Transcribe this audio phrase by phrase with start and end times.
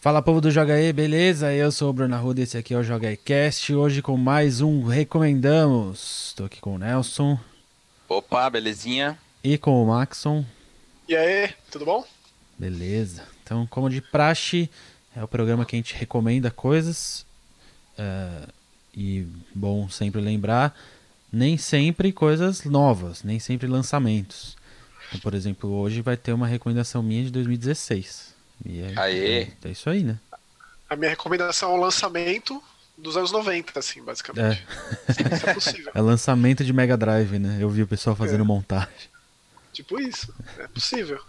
[0.00, 1.52] Fala povo do Joga aí, beleza?
[1.52, 3.74] Eu sou o Bruno Arruda, esse aqui é o Joga aí Cast.
[3.74, 6.28] Hoje com mais um Recomendamos.
[6.28, 7.38] Estou aqui com o Nelson.
[8.08, 9.18] Opa, belezinha?
[9.44, 10.42] E com o Maxon.
[11.06, 12.02] E aí, tudo bom?
[12.58, 13.28] Beleza.
[13.44, 14.70] Então, como de praxe,
[15.14, 17.26] é o programa que a gente recomenda coisas.
[17.98, 18.50] Uh,
[18.96, 20.74] e bom sempre lembrar,
[21.30, 24.56] nem sempre coisas novas, nem sempre lançamentos.
[25.08, 28.39] Então, por exemplo, hoje vai ter uma recomendação minha de 2016.
[28.64, 29.42] E é, Aê.
[29.42, 30.18] É, é isso aí, né?
[30.88, 32.62] A minha recomendação é o lançamento
[32.96, 34.66] dos anos 90, assim, basicamente.
[35.08, 35.34] É.
[35.34, 35.92] Isso é possível.
[35.94, 37.58] É lançamento de Mega Drive, né?
[37.60, 38.46] Eu vi o pessoal fazendo é.
[38.46, 39.08] montagem.
[39.72, 41.20] Tipo isso, é possível.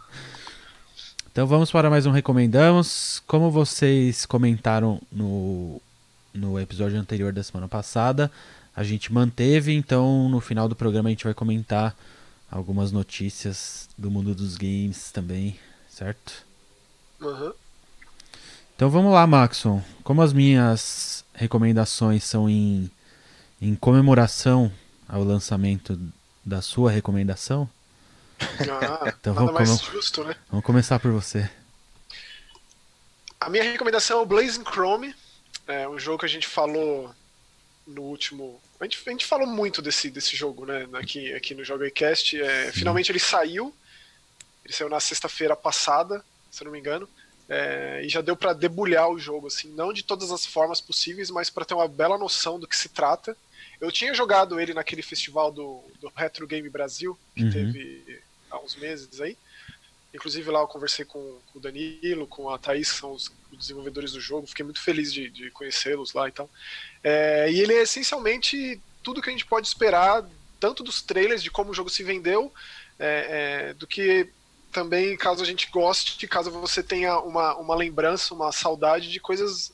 [1.32, 3.22] Então vamos para mais um Recomendamos.
[3.26, 5.82] Como vocês comentaram no,
[6.34, 8.30] no episódio anterior da semana passada,
[8.76, 11.96] a gente manteve, então no final do programa a gente vai comentar
[12.50, 15.58] algumas notícias do mundo dos games também,
[15.90, 16.46] certo?
[17.22, 17.54] Uhum.
[18.76, 19.84] Então vamos lá, Maxon.
[20.04, 22.90] Como as minhas recomendações são em,
[23.62, 24.72] em comemoração
[25.08, 26.00] ao lançamento
[26.44, 27.70] da sua recomendação.
[28.40, 30.36] Ah, então vamos, mais justo, né?
[30.50, 31.48] vamos começar por você.
[33.40, 35.16] A minha recomendação é o Blazing Chrome.
[35.68, 37.14] É um jogo que a gente falou
[37.86, 38.60] no último.
[38.80, 40.88] A gente, a gente falou muito desse, desse jogo, né?
[40.94, 42.42] Aqui, aqui no Jogo Cast.
[42.42, 43.74] É, finalmente ele saiu.
[44.66, 47.08] Ele saiu na sexta-feira passada se eu não me engano.
[47.50, 51.30] É, e já deu para debulhar o jogo, assim, não de todas as formas possíveis,
[51.30, 53.36] mas para ter uma bela noção do que se trata.
[53.80, 57.52] Eu tinha jogado ele naquele festival do, do Retro Game Brasil, que uhum.
[57.52, 59.36] teve há uns meses aí.
[60.14, 63.58] Inclusive lá eu conversei com, com, o Danilo, com a Thaís, que são os, os
[63.58, 64.48] desenvolvedores do jogo.
[64.48, 66.50] Fiquei muito feliz de, de conhecê-los lá e tal.
[67.04, 70.28] É, e ele é essencialmente tudo que a gente pode esperar,
[70.60, 72.54] tanto dos trailers, de como o jogo se vendeu,
[73.00, 74.30] é, é, do que
[74.72, 79.72] também, caso a gente goste, caso você tenha uma, uma lembrança, uma saudade de coisas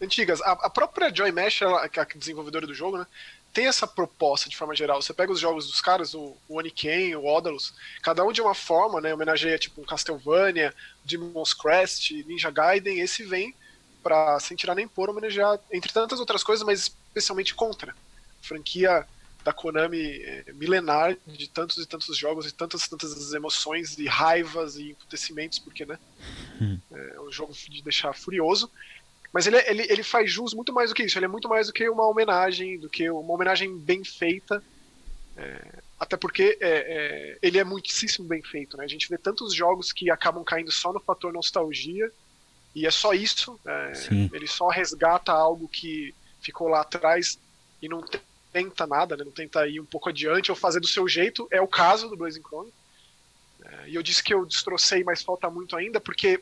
[0.00, 0.40] antigas.
[0.42, 3.06] A, a própria Joy Mesh, ela, que é a desenvolvedora do jogo, né,
[3.52, 5.00] tem essa proposta de forma geral.
[5.00, 8.54] Você pega os jogos dos caras, o, o Oniken, o Odalus, cada um de uma
[8.54, 10.74] forma, né, homenageia tipo um Castlevania,
[11.04, 13.54] Demon's Crest, Ninja Gaiden, esse vem
[14.02, 17.96] para sem tirar nem pôr homenagear, entre tantas outras coisas, mas especialmente contra.
[18.42, 19.06] Franquia
[19.44, 24.76] da Konami é, milenar de tantos e tantos jogos e tantas tantas emoções e raivas
[24.76, 25.98] e acontecimentos, porque né,
[26.60, 26.78] hum.
[26.90, 28.70] é um jogo de deixar furioso.
[29.34, 31.18] Mas ele, ele, ele faz jus muito mais do que isso.
[31.18, 34.62] Ele é muito mais do que uma homenagem, do que uma homenagem bem feita.
[35.36, 38.76] É, até porque é, é, ele é muitíssimo bem feito.
[38.76, 38.84] Né?
[38.84, 42.12] A gente vê tantos jogos que acabam caindo só no fator nostalgia.
[42.76, 43.58] E é só isso.
[43.66, 43.92] É,
[44.32, 47.36] ele só resgata algo que ficou lá atrás
[47.82, 48.20] e não tem
[48.54, 49.24] tenta nada, né?
[49.24, 51.48] não tenta ir um pouco adiante ou fazer do seu jeito.
[51.50, 52.72] É o caso do Blazing Chrome.
[53.64, 56.40] É, e eu disse que eu destrocei, mas falta muito ainda, porque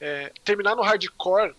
[0.00, 1.54] é, terminar no hardcore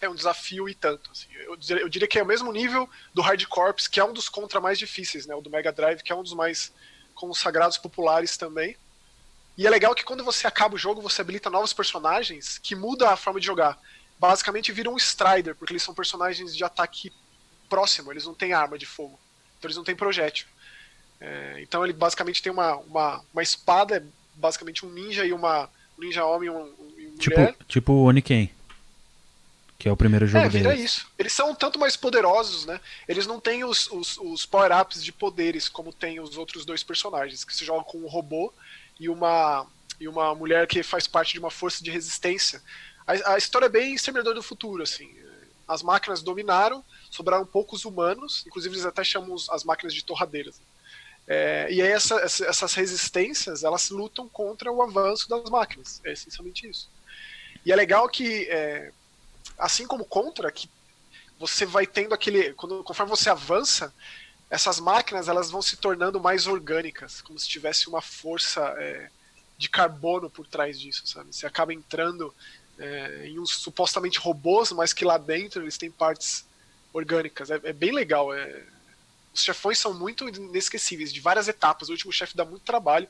[0.00, 1.08] é um desafio e tanto.
[1.12, 1.28] Assim.
[1.34, 4.28] Eu, eu, diria que é o mesmo nível do Hard Corps, que é um dos
[4.28, 5.36] contra mais difíceis, né?
[5.36, 6.72] o do Mega Drive, que é um dos mais
[7.14, 8.76] consagrados populares também.
[9.56, 13.10] E é legal que quando você acaba o jogo, você habilita novos personagens que muda
[13.10, 13.78] a forma de jogar.
[14.18, 17.12] Basicamente vira um Strider, porque eles são personagens de ataque
[17.70, 19.18] próximo, eles não têm arma de fogo.
[19.58, 20.46] Então eles não têm projétil.
[21.20, 24.02] É, então ele basicamente tem uma, uma, uma espada, é
[24.34, 27.56] basicamente um ninja e uma um ninja homem e um, um tipo, mulher.
[27.68, 28.50] Tipo o Oniken.
[29.78, 30.84] Que é o primeiro jogo é, vira deles.
[30.84, 31.06] isso.
[31.18, 32.78] Eles são tanto mais poderosos, né?
[33.08, 37.44] Eles não têm os, os, os power-ups de poderes como tem os outros dois personagens,
[37.44, 38.52] que se jogam com um robô
[38.98, 39.66] e uma,
[39.98, 42.62] e uma mulher que faz parte de uma força de resistência.
[43.06, 45.10] A, a história é bem Exterminador do Futuro, assim.
[45.70, 50.60] As máquinas dominaram, sobraram poucos humanos, inclusive eles até chamam as máquinas de torradeiras.
[51.28, 56.68] É, e aí essa, essas resistências, elas lutam contra o avanço das máquinas, é essencialmente
[56.68, 56.90] isso.
[57.64, 58.90] E é legal que, é,
[59.56, 60.68] assim como contra, que
[61.38, 63.94] você vai tendo aquele, quando, conforme você avança,
[64.50, 69.08] essas máquinas elas vão se tornando mais orgânicas, como se tivesse uma força é,
[69.56, 71.32] de carbono por trás disso, sabe?
[71.32, 72.34] Você acaba entrando
[72.80, 76.44] é, em uns supostamente robôs, mas que lá dentro eles têm partes
[76.92, 77.50] orgânicas.
[77.50, 78.34] É, é bem legal.
[78.34, 78.62] É...
[79.32, 81.88] Os chefões são muito inesquecíveis, de várias etapas.
[81.88, 83.06] O último chefe dá muito trabalho.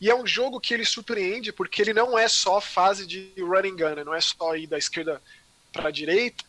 [0.00, 3.76] E é um jogo que ele surpreende porque ele não é só fase de running
[3.76, 4.04] gun, né?
[4.04, 5.22] não é só ir da esquerda
[5.72, 6.44] para a direita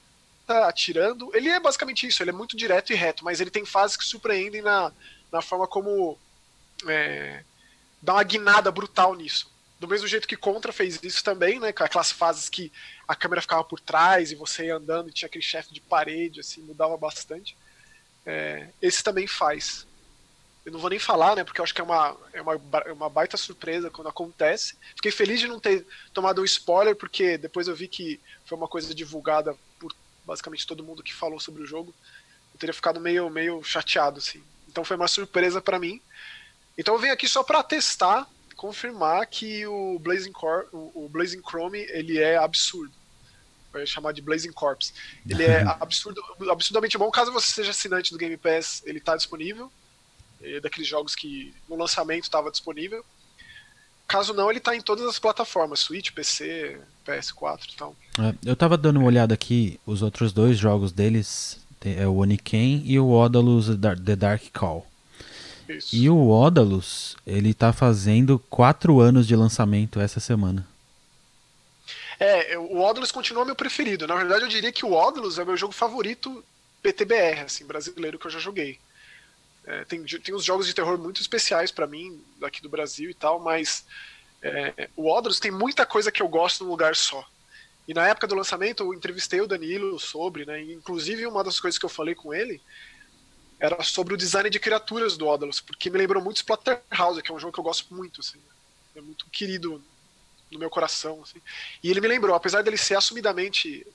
[0.47, 1.31] atirando.
[1.33, 4.03] Ele é basicamente isso, ele é muito direto e reto, mas ele tem fases que
[4.03, 4.91] surpreendem na,
[5.31, 6.17] na forma como
[6.87, 7.43] é,
[8.01, 9.49] dá uma guinada brutal nisso.
[9.79, 11.71] Do mesmo jeito que Contra fez isso também, né?
[11.71, 12.71] Com aquelas fases que
[13.07, 16.39] a câmera ficava por trás e você ia andando e tinha aquele chefe de parede,
[16.39, 17.55] assim, mudava bastante.
[18.25, 19.87] É, esse também faz.
[20.65, 21.43] eu não vou nem falar, né?
[21.43, 24.75] Porque eu acho que é uma, é uma, é uma baita surpresa quando acontece.
[24.95, 28.67] Fiquei feliz de não ter tomado um spoiler, porque depois eu vi que foi uma
[28.67, 29.95] coisa divulgada por
[30.25, 31.95] basicamente todo mundo que falou sobre o jogo.
[32.53, 34.43] Eu teria ficado meio, meio chateado, assim.
[34.67, 36.01] Então foi uma surpresa para mim.
[36.77, 38.27] Então eu venho aqui só para testar,
[38.57, 42.91] confirmar que o Blazing, Cor o, o Blazing Chrome ele é absurdo.
[43.71, 44.93] Vai chamar de Blazing Corps.
[45.29, 47.09] Ele é absurdo, absurdamente bom.
[47.11, 49.71] Caso você seja assinante do Game Pass, ele está disponível
[50.41, 53.03] é daqueles jogos que no lançamento estava disponível.
[54.07, 57.95] Caso não, ele está em todas as plataformas, Switch, PC, PS4 e tal.
[58.19, 62.83] É, eu estava dando uma olhada aqui, os outros dois jogos deles é o Oniken
[62.85, 64.86] e o Odalus The Dark Call.
[65.67, 65.95] Isso.
[65.95, 70.67] E o Odalus, ele tá fazendo quatro anos de lançamento essa semana.
[72.19, 74.07] É, o Odalus continua meu preferido.
[74.07, 76.43] Na verdade, eu diria que o Odalus é o meu jogo favorito
[76.81, 78.79] PTBR, assim, brasileiro que eu já joguei.
[79.65, 83.13] É, tem, tem uns jogos de terror muito especiais para mim, daqui do Brasil e
[83.13, 83.85] tal, mas
[84.41, 87.27] é, o Odros tem muita coisa que eu gosto num lugar só.
[87.87, 90.61] E na época do lançamento eu entrevistei o Danilo sobre, né?
[90.61, 92.61] inclusive uma das coisas que eu falei com ele
[93.59, 97.35] era sobre o design de criaturas do Odalus, porque me lembrou muito Splatterhouse, que é
[97.35, 98.39] um jogo que eu gosto muito, assim,
[98.95, 99.83] é muito querido
[100.51, 101.21] no meu coração.
[101.23, 101.41] Assim.
[101.83, 103.85] E ele me lembrou, apesar dele ser assumidamente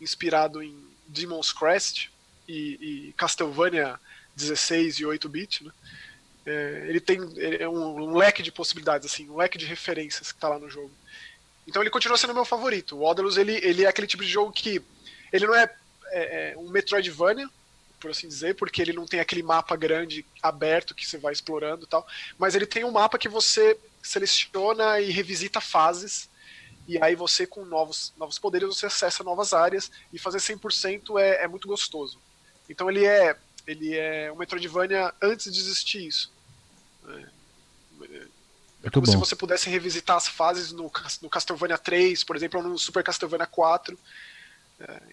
[0.00, 0.76] inspirado em
[1.06, 2.10] Demon's Crest
[2.46, 3.98] e, e Castlevania
[4.36, 5.72] 16 e 8 bit, né?
[6.46, 7.18] É, ele tem
[7.60, 10.70] é um, um, leque de possibilidades, assim, um leque de referências que está lá no
[10.70, 10.90] jogo.
[11.66, 12.96] Então ele continua sendo meu favorito.
[12.96, 14.80] O Odalus ele, ele é aquele tipo de jogo que
[15.30, 15.70] ele não é,
[16.10, 17.46] é, é, um Metroidvania,
[18.00, 21.84] por assim dizer, porque ele não tem aquele mapa grande aberto que você vai explorando
[21.84, 22.06] e tal,
[22.38, 26.28] mas ele tem um mapa que você seleciona e revisita fases
[26.86, 31.44] e aí você com novos, novos poderes você acessa novas áreas e fazer 100% é,
[31.44, 32.18] é muito gostoso.
[32.68, 33.36] Então ele é
[33.66, 36.32] ele é um Metroidvania antes de existir isso.
[37.06, 37.26] É,
[38.84, 39.12] é como bom.
[39.12, 40.90] se você pudesse revisitar as fases no,
[41.20, 43.98] no Castlevania 3, por exemplo, ou no Super Castlevania 4.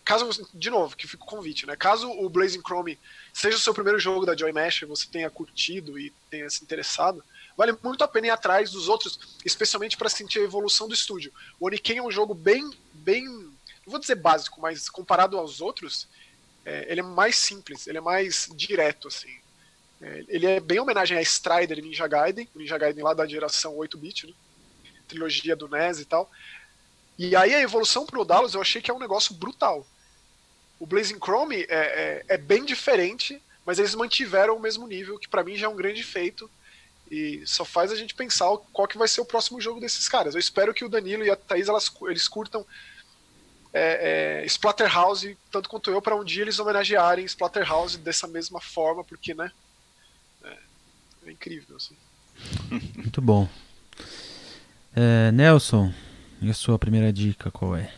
[0.03, 1.75] Caso, de novo, que fica o convite, né?
[1.75, 2.99] Caso o Blazing Chrome
[3.33, 7.23] seja o seu primeiro jogo da Joy Mesh você tenha curtido e tenha se interessado,
[7.57, 11.33] vale muito a pena ir atrás dos outros, especialmente para sentir a evolução do estúdio.
[11.59, 13.53] O Oniken é um jogo bem, bem, não
[13.87, 16.07] vou dizer básico, mas comparado aos outros,
[16.63, 19.35] é, ele é mais simples, ele é mais direto, assim.
[19.99, 23.25] É, ele é bem homenagem a Strider e Ninja Gaiden, o Ninja Gaiden lá da
[23.25, 24.33] geração 8-bit, né?
[25.07, 26.29] trilogia do NES e tal.
[27.17, 29.85] E aí a evolução pro Dallas eu achei que é um negócio brutal.
[30.79, 35.27] O Blazing Chrome é, é, é bem diferente, mas eles mantiveram o mesmo nível, que
[35.27, 36.49] para mim já é um grande feito.
[37.09, 40.33] E só faz a gente pensar qual que vai ser o próximo jogo desses caras.
[40.33, 42.65] Eu espero que o Danilo e a Thaís elas, eles curtam
[43.71, 49.03] é, é, Splatterhouse, tanto quanto eu, para um dia eles homenagearem Splatterhouse dessa mesma forma,
[49.03, 49.51] porque, né?
[50.43, 50.57] É,
[51.27, 51.95] é incrível, assim.
[52.95, 53.47] Muito bom.
[54.95, 55.93] É, Nelson,
[56.41, 57.93] e a sua primeira dica qual é?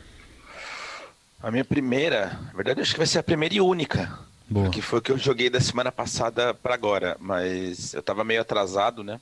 [1.41, 4.19] A minha primeira, na verdade, acho que vai ser a primeira e única.
[4.49, 4.65] Boa.
[4.65, 8.41] Porque foi o que eu joguei da semana passada para agora, mas eu tava meio
[8.41, 9.19] atrasado, né?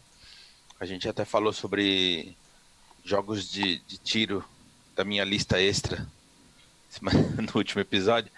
[0.79, 2.35] A gente até falou sobre
[3.03, 4.43] jogos de, de tiro
[4.95, 6.07] da minha lista extra
[7.01, 8.31] no último episódio.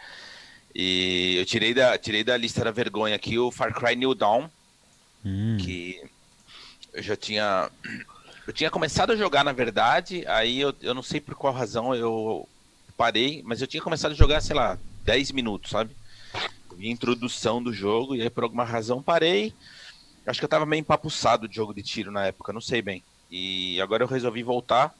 [0.73, 4.47] E eu tirei da, tirei da lista da vergonha aqui o Far Cry New Dawn,
[5.25, 5.57] hum.
[5.59, 6.01] que
[6.94, 7.69] eu já tinha.
[8.47, 11.94] Eu tinha começado a jogar, na verdade, aí eu, eu não sei por qual razão
[11.94, 12.47] eu
[12.95, 15.94] parei, mas eu tinha começado a jogar, sei lá, 10 minutos, sabe?
[16.80, 19.54] Introdução do jogo, e aí por alguma razão parei.
[20.25, 23.04] Acho que eu tava meio empapuçado de jogo de tiro na época, não sei bem.
[23.30, 24.95] E agora eu resolvi voltar.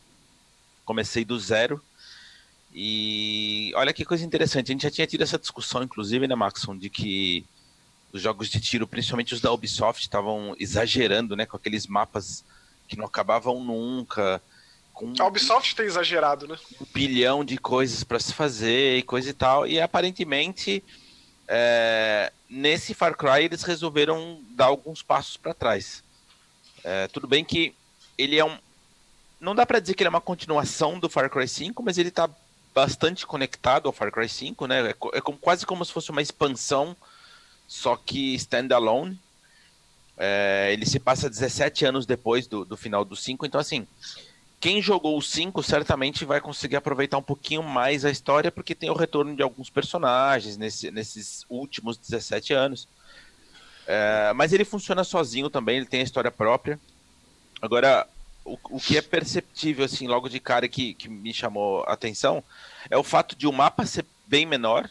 [0.84, 1.82] Comecei do zero.
[2.74, 6.78] E olha que coisa interessante, a gente já tinha tido essa discussão, inclusive, né, Maxon,
[6.78, 7.46] de que
[8.12, 12.44] os jogos de tiro, principalmente os da Ubisoft, estavam exagerando, né, com aqueles mapas
[12.88, 14.42] que não acabavam nunca.
[14.94, 16.58] Com a Ubisoft tem exagerado, né?
[16.82, 19.68] Um bilhão de coisas para se fazer e coisa e tal.
[19.68, 20.84] E aparentemente,
[21.48, 26.04] é, nesse Far Cry, eles resolveram dar alguns passos para trás.
[26.84, 27.76] É, tudo bem que
[28.18, 28.58] ele é um.
[29.40, 32.10] Não dá para dizer que ele é uma continuação do Far Cry 5, mas ele
[32.10, 32.28] está
[32.74, 34.90] bastante conectado ao Far Cry 5, né?
[34.90, 36.96] É, é como, quase como se fosse uma expansão,
[37.68, 39.20] só que standalone.
[40.18, 43.86] É, ele se passa 17 anos depois do, do final do 5, então assim,
[44.60, 48.90] quem jogou o 5 certamente vai conseguir aproveitar um pouquinho mais a história, porque tem
[48.90, 52.88] o retorno de alguns personagens nesse, nesses últimos 17 anos.
[53.86, 56.80] É, mas ele funciona sozinho também, ele tem a história própria.
[57.62, 58.08] Agora,
[58.44, 62.44] o, o que é perceptível, assim, logo de cara que, que me chamou a atenção
[62.90, 64.90] é o fato de o mapa ser bem menor,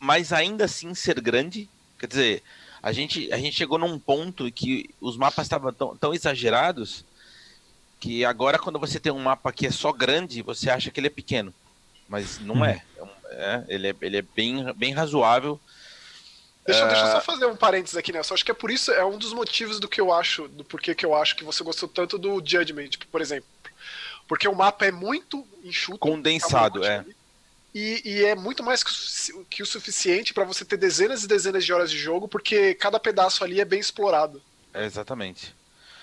[0.00, 1.68] mas ainda assim ser grande.
[1.98, 2.42] Quer dizer,
[2.82, 7.04] A gente, a gente chegou num ponto que os mapas estavam tão, tão exagerados
[8.00, 11.08] que agora quando você tem um mapa que é só grande, você acha que ele
[11.08, 11.52] é pequeno.
[12.08, 12.82] Mas não é.
[12.98, 13.08] Uhum.
[13.30, 15.60] é ele é, ele é bem, bem razoável.
[16.64, 18.22] Deixa, deixa eu só fazer um parênteses aqui, né?
[18.22, 20.62] Só acho que é por isso, é um dos motivos do que eu acho, do
[20.62, 23.48] porquê que eu acho que você gostou tanto do Judgment, por exemplo.
[24.26, 25.98] Porque o mapa é muito enxuto.
[25.98, 27.04] Condensado, é.
[27.78, 28.82] E, e, é muito mais
[29.48, 32.98] que o suficiente para você ter dezenas e dezenas de horas de jogo, porque cada
[32.98, 34.42] pedaço ali é bem explorado.
[34.74, 35.54] É, exatamente.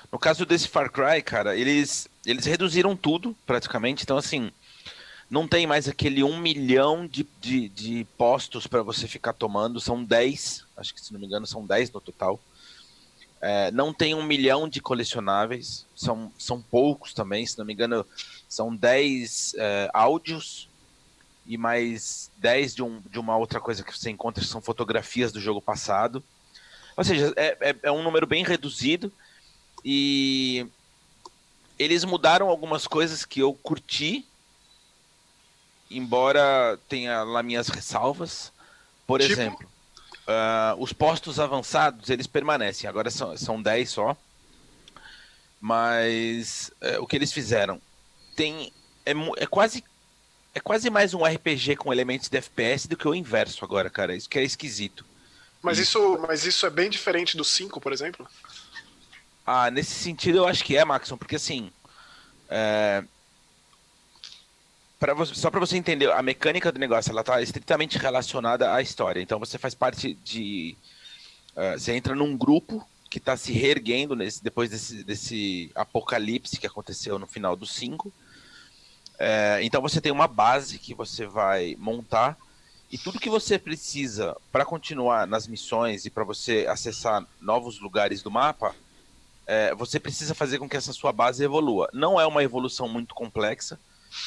[0.10, 4.04] No caso desse Far Cry, cara, eles, eles reduziram tudo, praticamente.
[4.04, 4.54] Então, assim,
[5.30, 9.82] não tem mais aquele um milhão de, de, de postos para você ficar tomando.
[9.82, 12.40] São 10, acho que se não me engano, são 10 no total.
[13.42, 18.06] É, não tem um milhão de colecionáveis, são, são poucos também, se não me engano,
[18.48, 20.70] são 10 é, áudios
[21.46, 25.32] e mais 10 de, um, de uma outra coisa que você encontra, que são fotografias
[25.32, 26.24] do jogo passado.
[26.98, 29.12] Ou seja, é, é, é um número bem reduzido
[29.84, 30.66] e
[31.78, 34.26] eles mudaram algumas coisas que eu curti,
[35.92, 38.52] embora tenha lá minhas ressalvas.
[39.06, 39.34] Por tipo?
[39.34, 39.70] exemplo,
[40.28, 44.18] uh, os postos avançados, eles permanecem, agora são, são 10 só.
[45.62, 47.80] Mas uh, o que eles fizeram?
[48.36, 48.72] Tem,
[49.06, 49.84] é, é quase
[50.56, 54.16] é quase mais um RPG com elementos de FPS do que o inverso agora, cara.
[54.16, 55.06] Isso que é esquisito.
[55.62, 58.26] Mas isso, mas isso é bem diferente do 5, por exemplo?
[59.46, 61.70] Ah, nesse sentido eu acho que é, Maxon, porque assim.
[62.50, 63.04] É...
[64.98, 68.82] Pra você, só para você entender, a mecânica do negócio ela tá estritamente relacionada à
[68.82, 69.20] história.
[69.20, 70.78] Então você faz parte de.
[71.52, 76.68] Uh, você entra num grupo que está se reerguendo nesse, depois desse, desse apocalipse que
[76.68, 78.12] aconteceu no final do 5.
[79.18, 82.38] É, então você tem uma base que você vai montar
[82.92, 88.22] e tudo que você precisa para continuar nas missões e para você acessar novos lugares
[88.22, 88.76] do mapa,
[89.48, 91.90] é, você precisa fazer com que essa sua base evolua.
[91.94, 93.80] Não é uma evolução muito complexa,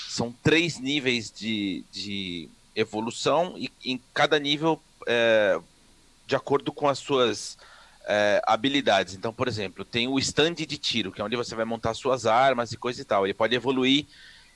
[0.09, 5.59] são três níveis de, de evolução e em cada nível é,
[6.27, 7.57] de acordo com as suas
[8.07, 9.15] é, habilidades.
[9.15, 12.27] Então, por exemplo, tem o stand de tiro, que é onde você vai montar suas
[12.27, 13.25] armas e coisa e tal.
[13.25, 14.07] Ele pode evoluir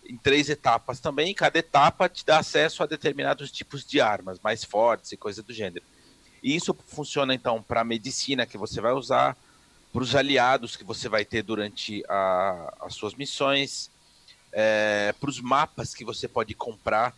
[0.04, 1.34] em três etapas também.
[1.34, 5.52] Cada etapa te dá acesso a determinados tipos de armas mais fortes e coisa do
[5.52, 5.84] gênero.
[6.42, 9.36] E isso funciona então para a medicina que você vai usar,
[9.92, 13.90] para os aliados que você vai ter durante a, as suas missões,
[14.50, 17.14] é, para os mapas que você pode comprar.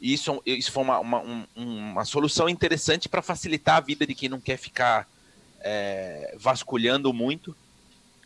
[0.00, 4.14] E isso, isso foi uma, uma, um, uma solução interessante para facilitar a vida de
[4.14, 5.08] quem não quer ficar
[5.60, 7.56] é, vasculhando muito.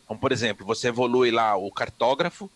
[0.03, 2.49] Então, por exemplo, você evolui lá o cartógrafo,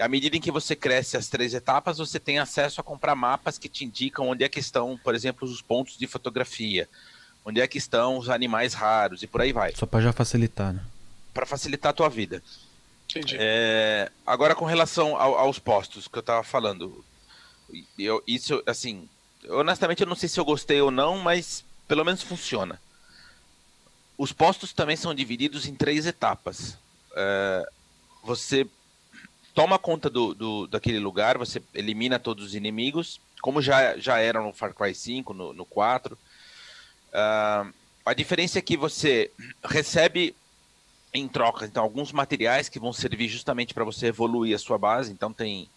[0.00, 3.58] à medida em que você cresce as três etapas, você tem acesso a comprar mapas
[3.58, 6.88] que te indicam onde é que estão, por exemplo, os pontos de fotografia,
[7.44, 9.74] onde é que estão os animais raros e por aí vai.
[9.74, 10.82] Só para já facilitar, né?
[11.32, 12.42] Para facilitar a tua vida.
[13.08, 13.36] Entendi.
[13.38, 17.04] É, agora, com relação ao, aos postos que eu estava falando,
[17.98, 19.08] eu, isso, assim,
[19.48, 22.80] honestamente eu não sei se eu gostei ou não, mas pelo menos funciona.
[24.18, 26.76] Os postos também são divididos em três etapas.
[27.14, 27.68] É,
[28.22, 28.66] você
[29.56, 34.42] toma conta do, do, daquele lugar, você elimina todos os inimigos, como já, já era
[34.42, 36.14] no Far Cry 5, no, no 4.
[36.14, 36.18] Uh,
[37.14, 37.66] ah,
[38.04, 39.30] a diferença é que você
[39.64, 40.36] recebe
[41.14, 45.10] em troca então alguns materiais que vão servir justamente para você evoluir a sua base.
[45.10, 45.70] Então tem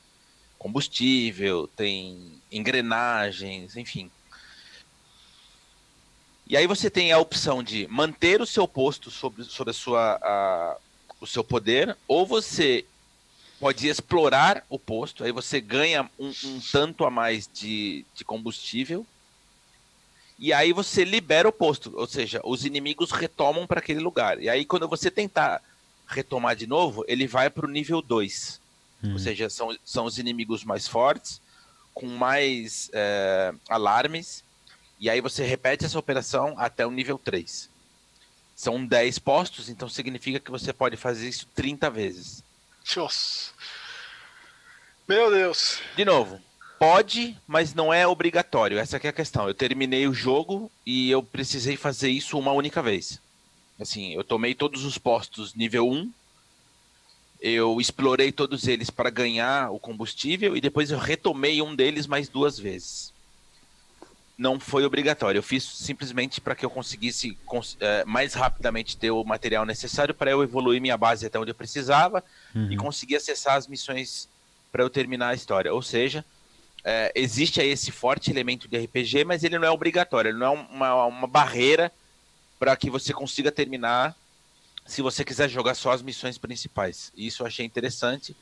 [0.57, 4.11] combustível, tem engrenagens, enfim.
[6.45, 10.19] E aí você tem a opção de manter o seu posto sobre, sobre a sua,
[10.21, 10.77] a,
[11.21, 12.83] o seu poder, ou você
[13.59, 19.05] pode explorar o posto, aí você ganha um, um tanto a mais de, de combustível,
[20.37, 24.41] e aí você libera o posto, ou seja, os inimigos retomam para aquele lugar.
[24.41, 25.61] E aí quando você tentar
[26.07, 28.59] retomar de novo, ele vai para o nível 2.
[29.03, 29.13] Hum.
[29.13, 31.41] Ou seja, são, são os inimigos mais fortes,
[31.93, 34.43] com mais é, alarmes,
[34.99, 37.69] e aí você repete essa operação até o nível 3.
[38.55, 42.43] São 10 postos, então significa que você pode fazer isso 30 vezes.
[42.95, 43.51] Nossa.
[45.07, 45.79] Meu Deus.
[45.95, 46.39] De novo,
[46.77, 48.77] pode, mas não é obrigatório.
[48.77, 49.47] Essa é a questão.
[49.47, 53.19] Eu terminei o jogo e eu precisei fazer isso uma única vez.
[53.79, 56.11] Assim, eu tomei todos os postos nível 1,
[57.39, 62.27] eu explorei todos eles para ganhar o combustível e depois eu retomei um deles mais
[62.27, 63.13] duas vezes
[64.39, 65.37] não foi obrigatório.
[65.37, 67.37] Eu fiz simplesmente para que eu conseguisse
[67.81, 71.55] é, mais rapidamente ter o material necessário para eu evoluir minha base até onde eu
[71.55, 72.23] precisava
[72.55, 72.71] uhum.
[72.71, 74.29] e conseguir acessar as missões
[74.71, 75.73] para eu terminar a história.
[75.73, 76.23] Ou seja,
[76.85, 80.55] é, existe aí esse forte elemento de RPG, mas ele não é obrigatório, ele não
[80.55, 81.91] é uma, uma barreira
[82.57, 84.15] para que você consiga terminar
[84.85, 87.11] se você quiser jogar só as missões principais.
[87.15, 88.33] Isso eu achei interessante,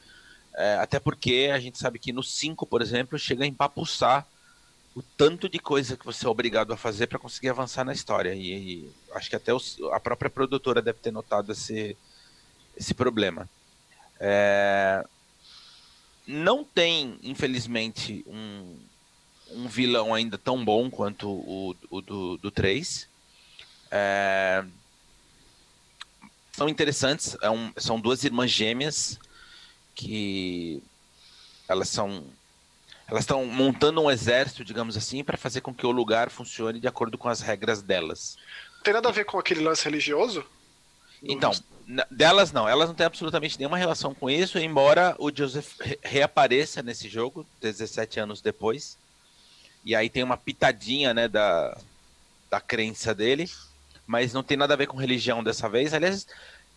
[0.56, 4.28] é, até porque a gente sabe que no 5, por exemplo, chega a empapuçar
[4.98, 8.34] o tanto de coisa que você é obrigado a fazer para conseguir avançar na história.
[8.34, 11.96] E, e acho que até os, a própria produtora deve ter notado esse,
[12.76, 13.48] esse problema.
[14.20, 15.06] É,
[16.26, 18.76] não tem, infelizmente, um,
[19.52, 23.08] um vilão ainda tão bom quanto o, o do, do 3.
[23.92, 24.66] É,
[26.54, 29.20] são interessantes, é um, são duas irmãs gêmeas
[29.94, 30.82] que
[31.68, 32.26] elas são
[33.08, 36.88] elas estão montando um exército, digamos assim, para fazer com que o lugar funcione de
[36.88, 38.38] acordo com as regras delas.
[38.76, 40.46] Não tem nada a ver com aquele lance religioso?
[41.24, 41.52] Então,
[42.12, 45.74] delas não, elas não têm absolutamente nenhuma relação com isso, embora o Joseph
[46.04, 48.98] reapareça nesse jogo 17 anos depois.
[49.86, 51.78] E aí tem uma pitadinha, né, da,
[52.50, 53.50] da crença dele,
[54.06, 55.94] mas não tem nada a ver com religião dessa vez.
[55.94, 56.28] Aliás,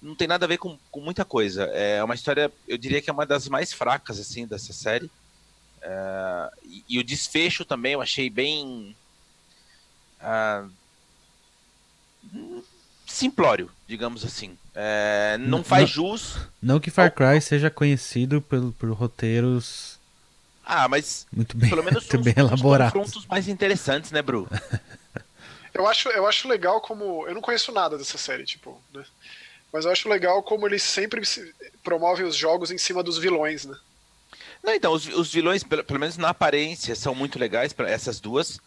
[0.01, 1.65] não tem nada a ver com, com muita coisa.
[1.65, 5.11] É uma história, eu diria que é uma das mais fracas, assim, dessa série.
[5.83, 8.95] É, e, e, o desfecho também eu achei bem.
[10.21, 10.71] Uh,
[13.07, 14.57] simplório, digamos assim.
[14.75, 16.37] É, não faz jus.
[16.63, 19.99] Não que Far Cry seja conhecido por, por roteiros.
[20.65, 22.93] Ah, mas muito bem, pelo menos muito bem elaborados.
[22.93, 24.49] confrontos mais interessantes, né, Bru?
[25.75, 29.05] eu acho, eu acho legal como eu não conheço nada dessa série, tipo, né?
[29.73, 31.23] Mas eu acho legal como eles sempre
[31.83, 33.77] promovem os jogos em cima dos vilões, né?
[34.63, 38.21] Não, então, os, os vilões, pelo, pelo, menos na aparência, são muito legais para essas
[38.21, 38.61] duas.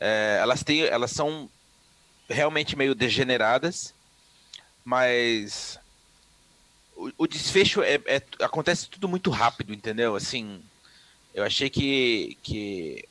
[0.00, 1.48] É, elas têm, elas são
[2.28, 3.94] realmente meio degeneradas,
[4.84, 5.78] mas
[6.96, 10.16] o, o desfecho é, é, acontece tudo muito rápido, entendeu?
[10.16, 10.62] Assim,
[11.34, 13.04] eu achei que, que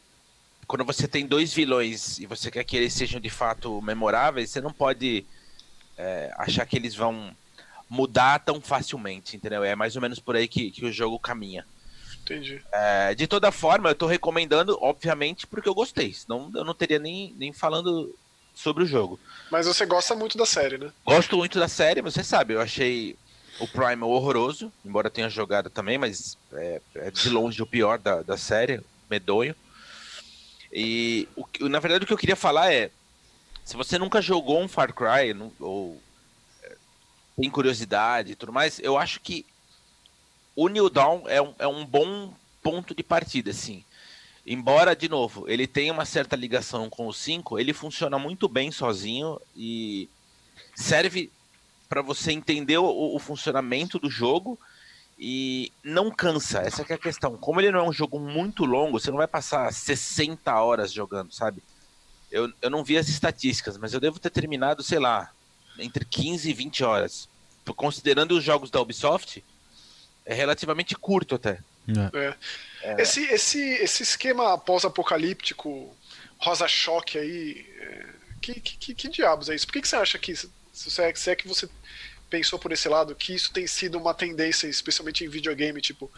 [0.67, 4.61] quando você tem dois vilões e você quer que eles sejam de fato memoráveis, você
[4.61, 5.25] não pode
[5.97, 7.35] é, achar que eles vão
[7.89, 9.63] mudar tão facilmente, entendeu?
[9.63, 11.65] É mais ou menos por aí que, que o jogo caminha.
[12.23, 12.61] Entendi.
[12.71, 16.13] É, de toda forma, eu tô recomendando, obviamente, porque eu gostei.
[16.13, 18.15] Senão eu não teria nem, nem falando
[18.55, 19.19] sobre o jogo.
[19.51, 20.91] Mas você gosta muito da série, né?
[21.05, 23.17] Gosto muito da série, você sabe, eu achei
[23.59, 28.21] o Primal horroroso, embora tenha jogado também, mas é, é de longe o pior da,
[28.21, 29.55] da série, medonho.
[30.71, 32.89] E o, na verdade o que eu queria falar é,
[33.63, 36.01] se você nunca jogou um Far Cry, ou
[36.63, 36.75] é,
[37.39, 39.45] tem curiosidade e tudo mais, eu acho que
[40.55, 43.83] o New Dawn é um, é um bom ponto de partida, assim.
[44.45, 48.71] Embora, de novo, ele tenha uma certa ligação com o 5, ele funciona muito bem
[48.71, 50.09] sozinho e
[50.75, 51.31] serve
[51.87, 54.59] para você entender o, o, funcionamento do jogo
[55.17, 56.59] e não cansa.
[56.59, 57.37] Essa é a questão.
[57.37, 61.31] Como ele não é um jogo muito longo, você não vai passar 60 horas jogando,
[61.31, 61.63] sabe?
[62.31, 65.31] Eu, eu não vi as estatísticas, mas eu devo ter terminado, sei lá,
[65.77, 67.29] entre 15 e 20 horas.
[67.77, 69.43] Considerando os jogos da Ubisoft,
[70.25, 71.59] é relativamente curto até.
[72.13, 72.35] É.
[72.83, 73.01] É.
[73.01, 75.95] Esse, esse, esse esquema pós-apocalíptico,
[76.37, 78.05] rosa-choque aí, é,
[78.41, 79.65] que, que, que, diabos é isso?
[79.65, 80.49] Por que, que você acha que, se,
[81.01, 81.67] é, se é que você
[82.29, 86.11] pensou por esse lado, que isso tem sido uma tendência, especialmente em videogame, tipo,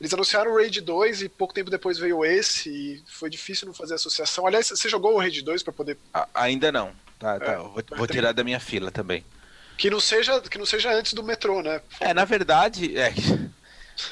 [0.00, 3.74] eles anunciaram o Raid 2 e pouco tempo depois veio esse e foi difícil não
[3.74, 4.46] fazer associação.
[4.46, 5.98] Aliás, você jogou o Raid 2 para poder.
[6.34, 6.94] ainda não.
[7.18, 7.52] Tá, tá.
[7.52, 9.24] É, vou, vou tirar da minha fila também.
[9.76, 11.80] Que não seja, que não seja antes do metrô, né?
[12.00, 13.12] É, na verdade, é,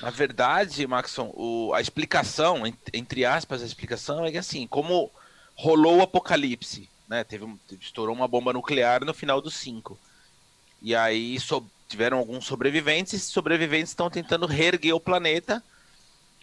[0.00, 5.10] na verdade, Maxon, o, a explicação, entre aspas, a explicação é que assim, como
[5.54, 7.22] rolou o apocalipse, né?
[7.24, 7.46] Teve,
[7.80, 9.98] estourou uma bomba nuclear no final dos 5.
[10.82, 15.62] E aí so, tiveram alguns sobreviventes, e sobreviventes estão tentando reerguer o planeta.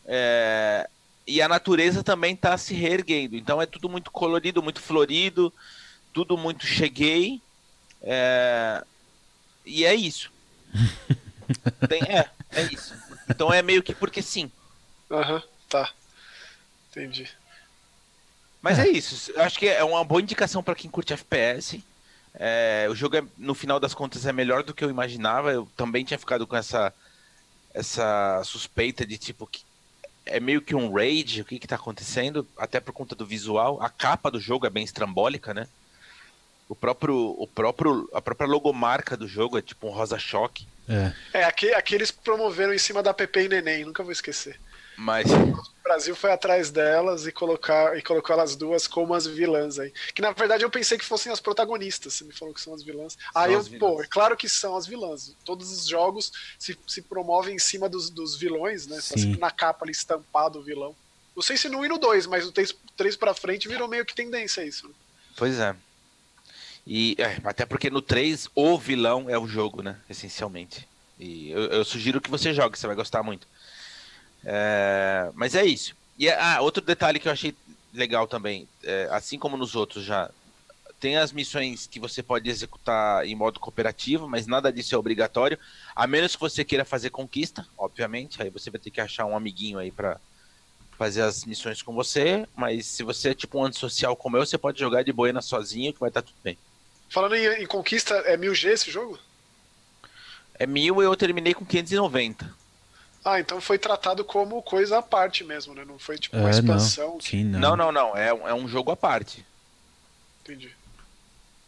[0.05, 0.87] É,
[1.25, 3.35] e a natureza também está se reerguendo.
[3.35, 5.53] Então é tudo muito colorido, muito florido,
[6.13, 7.41] tudo muito cheguei.
[8.03, 8.83] É,
[9.65, 10.31] e é isso.
[11.87, 12.93] Tem, é, é isso.
[13.29, 14.51] Então é meio que porque sim.
[15.09, 15.91] Aham, uhum, tá.
[16.89, 17.29] Entendi.
[18.61, 18.83] Mas é.
[18.83, 19.31] é isso.
[19.39, 21.81] Acho que é uma boa indicação para quem curte FPS.
[22.35, 25.51] É, o jogo, é, no final das contas, é melhor do que eu imaginava.
[25.51, 26.93] Eu também tinha ficado com essa,
[27.73, 29.63] essa suspeita de tipo que
[30.25, 33.81] é meio que um raid, o que está acontecendo, até por conta do visual.
[33.81, 35.67] A capa do jogo é bem estrambólica, né?
[36.71, 40.65] O próprio, o próprio, a própria logomarca do jogo é tipo um rosa choque.
[40.87, 44.57] É, é aqui, aqui eles promoveram em cima da Pepe e Neném, nunca vou esquecer.
[44.95, 49.79] Mas o Brasil foi atrás delas e colocar e colocou elas duas como as vilãs
[49.79, 49.91] aí.
[50.15, 52.13] Que na verdade eu pensei que fossem as protagonistas.
[52.13, 53.17] Você me falou que são as vilãs.
[53.33, 53.79] São aí eu, vilãs.
[53.79, 55.35] pô, é claro que são as vilãs.
[55.43, 58.95] Todos os jogos se, se promovem em cima dos, dos vilões, né?
[58.95, 60.95] Tá sempre na capa ali estampado o vilão.
[61.35, 63.89] Não sei se no 1 e no 2, mas o 3, 3 pra frente virou
[63.89, 64.87] meio que tendência isso.
[64.87, 64.93] Né?
[65.35, 65.75] Pois é.
[66.85, 69.97] E é, até porque no 3 o vilão é o jogo, né?
[70.09, 70.87] Essencialmente.
[71.19, 73.47] E eu, eu sugiro que você jogue, você vai gostar muito.
[74.43, 75.95] É, mas é isso.
[76.17, 77.55] E ah, outro detalhe que eu achei
[77.93, 80.29] legal também, é, assim como nos outros já,
[80.99, 85.57] tem as missões que você pode executar em modo cooperativo, mas nada disso é obrigatório,
[85.95, 88.41] a menos que você queira fazer conquista, obviamente.
[88.41, 90.19] Aí você vai ter que achar um amiguinho aí para
[90.97, 92.47] fazer as missões com você.
[92.55, 95.91] Mas se você é tipo um antissocial como eu, você pode jogar de boina sozinho
[95.91, 96.55] que vai estar tudo bem.
[97.11, 99.19] Falando em, em conquista, é 1000G esse jogo?
[100.57, 102.55] É mil e eu terminei com 590.
[103.25, 105.83] Ah, então foi tratado como coisa à parte mesmo, né?
[105.83, 107.15] Não foi tipo uma é, expansão.
[107.15, 107.19] Não.
[107.19, 107.59] Sim, não.
[107.59, 108.17] não, não, não.
[108.17, 109.45] É, é um jogo à parte.
[110.41, 110.73] Entendi.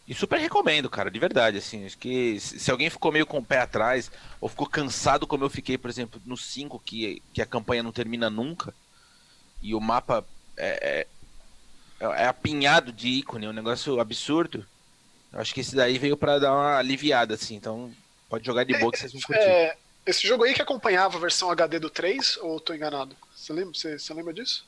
[0.08, 3.45] E super recomendo, cara, de verdade, assim, acho que se alguém ficou meio com o
[3.45, 7.45] pé atrás, ou ficou cansado como eu fiquei, por exemplo, no 5, que, que a
[7.45, 8.73] campanha não termina nunca,
[9.62, 10.25] e o mapa
[10.56, 11.08] é,
[11.99, 14.65] é, é apinhado de ícone, é um negócio absurdo,
[15.33, 17.91] acho que esse daí veio para dar uma aliviada, assim, então
[18.29, 19.41] pode jogar de boa que vocês vão curtir.
[19.41, 23.15] É, esse jogo aí que acompanhava a versão HD do 3, ou tô enganado?
[23.35, 24.65] Você lembra, você, você lembra disso?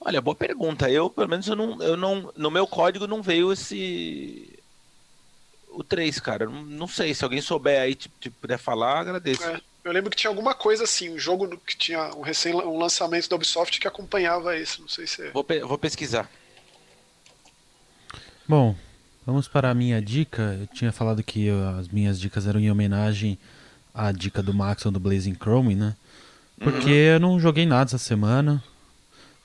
[0.00, 0.90] Olha, boa pergunta.
[0.90, 4.58] Eu, pelo menos, eu não, eu não, no meu código não veio esse
[5.70, 6.46] o 3, cara.
[6.46, 9.44] Não, não sei, se alguém souber aí, tipo, tipo puder falar, agradeço.
[9.44, 12.78] É, eu lembro que tinha alguma coisa assim, um jogo que tinha um, recém, um
[12.78, 15.30] lançamento da Ubisoft que acompanhava esse, não sei se é.
[15.30, 16.30] Vou, pe vou pesquisar.
[18.46, 18.74] Bom,
[19.28, 20.56] vamos para a minha dica.
[20.58, 23.38] Eu tinha falado que as minhas dicas eram em homenagem
[23.92, 25.94] à dica do Maxon do Blazing Chrome, né?
[26.58, 27.14] Porque uhum.
[27.14, 28.64] eu não joguei nada essa semana,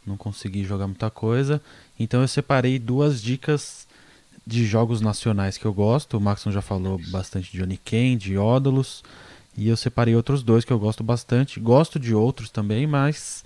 [0.06, 1.62] não consegui jogar muita coisa,
[2.00, 3.86] então eu separei duas dicas
[4.48, 6.18] de jogos nacionais que eu gosto.
[6.18, 9.04] O Maxon já falou bastante de Johnny de Ódulos.
[9.58, 11.60] E eu separei outros dois que eu gosto bastante.
[11.60, 13.44] Gosto de outros também, mas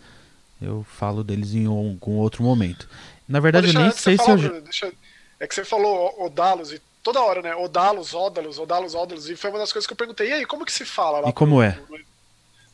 [0.61, 2.87] eu falo deles em algum outro momento.
[3.27, 4.61] Na verdade, eu nem sei se eu.
[4.61, 4.91] Deixa,
[5.39, 7.55] é que você falou Odalos e toda hora, né?
[7.55, 9.29] Odalos, Ódalos, Odalos, Ódalos.
[9.29, 10.29] E foi uma das coisas que eu perguntei.
[10.29, 11.29] E aí, como que se fala lá?
[11.29, 11.71] E como é?
[11.71, 11.97] Do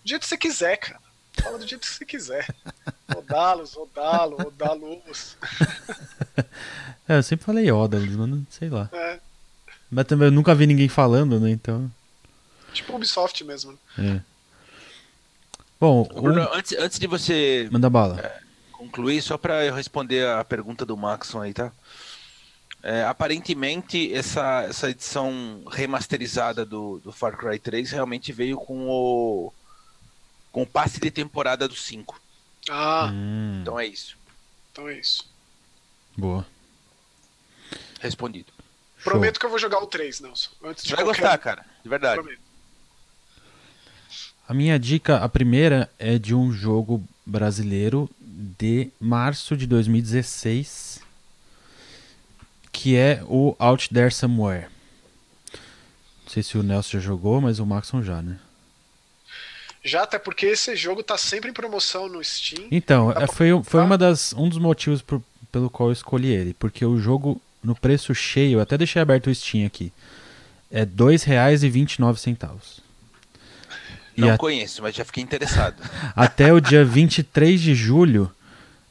[0.05, 0.99] jeito que você quiser, cara.
[1.41, 2.47] Fala do jeito que você quiser.
[3.15, 5.37] Odalos, Odalo, Odalos.
[7.05, 8.89] É, eu sempre falei Odalos, mas não sei lá.
[8.93, 9.19] É.
[9.91, 11.49] Mas também eu nunca vi ninguém falando, né?
[11.51, 11.91] Então.
[12.73, 13.77] Tipo Ubisoft mesmo.
[13.99, 14.21] É.
[15.79, 16.53] Bom, Bruno, um...
[16.53, 17.67] antes, antes de você.
[17.69, 18.21] Manda bala.
[18.21, 18.39] É,
[18.71, 21.73] concluir, só para eu responder a pergunta do Maxon aí, tá?
[22.83, 29.53] É, aparentemente, essa, essa edição remasterizada do, do Far Cry 3 realmente veio com o,
[30.51, 32.21] com o passe de temporada do 5.
[32.69, 33.09] Ah.
[33.13, 33.59] Hum.
[33.61, 34.17] Então é isso.
[34.71, 35.25] Então é isso.
[36.17, 36.45] Boa.
[38.01, 38.51] Respondido.
[38.97, 39.11] Show.
[39.13, 40.49] Prometo que eu vou jogar o 3, Nelson.
[40.61, 41.21] Antes Você vai qualquer...
[41.21, 41.65] gostar, cara.
[41.81, 42.21] De verdade.
[42.21, 42.41] Prometo.
[44.45, 51.01] A minha dica, a primeira, é de um jogo brasileiro de março de 2016,
[52.73, 54.67] que é o Out There Somewhere.
[56.23, 58.39] Não sei se o Nelson já jogou, mas o Maxon já, né?
[59.83, 62.67] Já, até porque esse jogo tá sempre em promoção no Steam.
[62.71, 66.53] Então, tá foi, foi uma das, um dos motivos por, pelo qual eu escolhi ele,
[66.53, 69.91] porque o jogo no preço cheio, até deixei aberto o Steam aqui,
[70.71, 72.81] é R$ 2,29.
[74.15, 74.37] Não a...
[74.37, 75.75] conheço, mas já fiquei interessado.
[76.15, 78.31] Até o dia 23 de julho,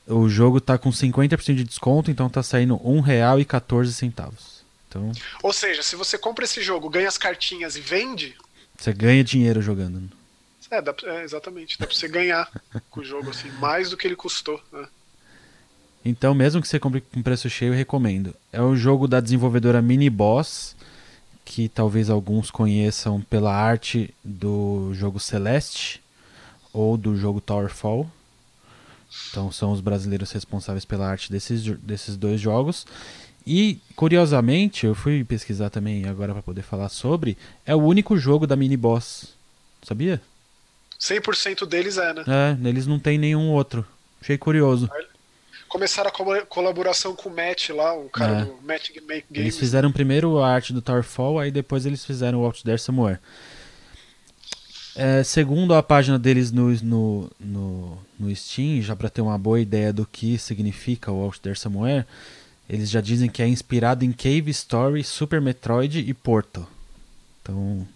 [0.07, 4.62] o jogo tá com 50% de desconto, então tá saindo R$ 1,14.
[4.88, 5.12] Então...
[5.43, 8.37] Ou seja, se você compra esse jogo, ganha as cartinhas e vende.
[8.77, 10.11] Você ganha dinheiro jogando.
[10.71, 11.79] É, dá, é exatamente.
[11.79, 12.51] Dá pra você ganhar
[12.91, 14.61] com o jogo, assim, mais do que ele custou.
[14.73, 14.87] Né?
[16.05, 18.35] Então, mesmo que você compre com preço cheio, eu recomendo.
[18.53, 20.75] É o jogo da desenvolvedora Mini Boss,
[21.45, 26.03] que talvez alguns conheçam pela arte do jogo Celeste
[26.73, 28.11] ou do jogo Towerfall.
[29.31, 32.87] Então, são os brasileiros responsáveis pela arte desses, desses dois jogos.
[33.46, 37.37] E, curiosamente, eu fui pesquisar também agora para poder falar sobre.
[37.66, 39.35] É o único jogo da Mini Boss.
[39.83, 40.20] Sabia?
[41.01, 42.25] 100% deles é, né?
[42.27, 43.85] É, eles não tem nenhum outro.
[44.20, 44.88] Achei curioso
[45.72, 48.44] começaram a colaboração com o Matt lá, o cara é.
[48.44, 49.27] do Matt Make Games.
[49.31, 53.18] Eles fizeram primeiro a arte do Towerfall, aí depois eles fizeram o Out There Somewhere.
[54.95, 59.61] É, segundo a página deles no, no, no, no Steam, já para ter uma boa
[59.61, 62.05] ideia do que significa o Out There Somewhere,
[62.69, 66.69] eles já dizem que é inspirado em Cave Story, Super Metroid e Portal.
[67.41, 67.87] Então,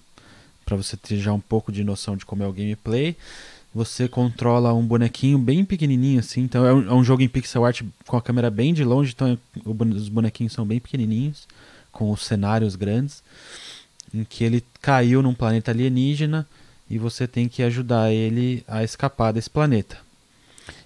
[0.65, 3.17] para você ter já um pouco de noção de como é o gameplay
[3.77, 6.41] você controla um bonequinho bem pequenininho assim.
[6.41, 9.13] Então é um, é um, jogo em pixel art com a câmera bem de longe,
[9.15, 11.47] então os bonequinhos são bem pequenininhos,
[11.93, 13.23] com os cenários grandes,
[14.15, 16.47] em que ele caiu num planeta alienígena
[16.88, 19.99] e você tem que ajudar ele a escapar desse planeta.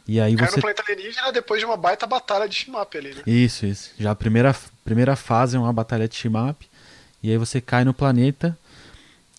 [0.07, 3.15] E aí Cai você no planeta alienígena depois de uma baita batalha de shmup ali,
[3.15, 3.23] né?
[3.27, 3.93] Isso, isso.
[3.99, 6.69] Já a primeira, primeira fase é uma batalha de shmup.
[7.23, 8.59] E aí você cai no planeta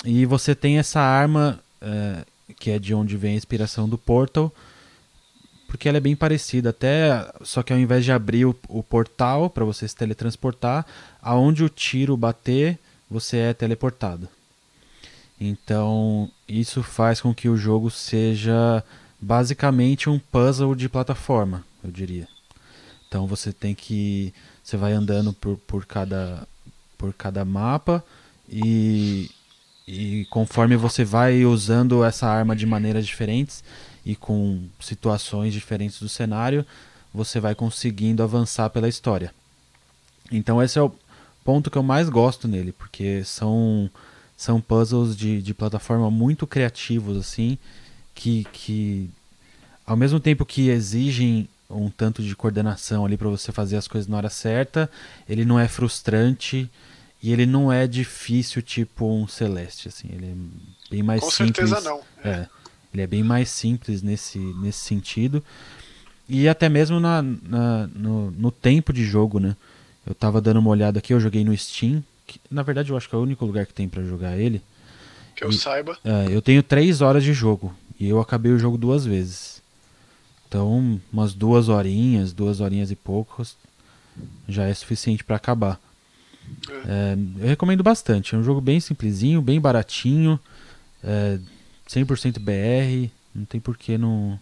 [0.06, 2.24] e você tem essa arma é,
[2.60, 4.54] que é de onde vem a inspiração do Portal,
[5.68, 9.50] porque ela é bem parecida, até só que ao invés de abrir o, o portal
[9.50, 10.86] para você se teletransportar,
[11.22, 12.78] aonde o tiro bater,
[13.10, 14.28] você é teleportado.
[15.44, 18.84] Então, isso faz com que o jogo seja
[19.20, 22.28] basicamente um puzzle de plataforma, eu diria.
[23.08, 24.32] Então você tem que.
[24.64, 26.48] Você vai andando por, por, cada,
[26.96, 28.06] por cada mapa
[28.48, 29.32] e,
[29.88, 33.64] e conforme você vai usando essa arma de maneiras diferentes
[34.06, 36.64] e com situações diferentes do cenário,
[37.12, 39.34] você vai conseguindo avançar pela história.
[40.32, 40.94] Então esse é o
[41.44, 43.90] ponto que eu mais gosto nele, porque são
[44.42, 47.60] são puzzles de, de plataforma muito criativos, assim,
[48.16, 49.08] que, que
[49.86, 54.10] ao mesmo tempo que exigem um tanto de coordenação ali para você fazer as coisas
[54.10, 54.90] na hora certa,
[55.30, 56.68] ele não é frustrante
[57.22, 61.70] e ele não é difícil tipo um Celeste, assim, ele é bem mais Com simples.
[61.70, 62.02] certeza não.
[62.24, 62.48] É,
[62.92, 65.44] ele é bem mais simples nesse, nesse sentido.
[66.28, 69.56] E até mesmo na, na no, no tempo de jogo, né?
[70.04, 73.08] Eu tava dando uma olhada aqui, eu joguei no Steam, que, na verdade eu acho
[73.10, 74.62] que é o único lugar que tem para jogar ele.
[75.36, 75.98] Que eu E- saiba.
[76.04, 79.62] É, eu tenho três horas de jogo e eu acabei o jogo duas vezes.
[80.48, 83.56] Então, umas duas horinhas, duas horinhas e poucos
[84.48, 85.80] já é suficiente para acabar.
[86.86, 88.36] É, eu recomendo bastante.
[88.36, 90.40] É um jogo bem simplesinho, bem baratinho,
[91.04, 91.40] é,
[91.88, 93.10] 100% BR.
[93.34, 94.38] Não tem por que não.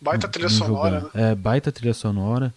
[0.00, 1.30] Baita não- trilha não sonora, né?
[1.30, 2.52] É, baita trilha sonora.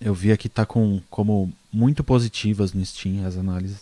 [0.00, 3.78] Eu vi aqui tá com como muito positivas no Steam as análises.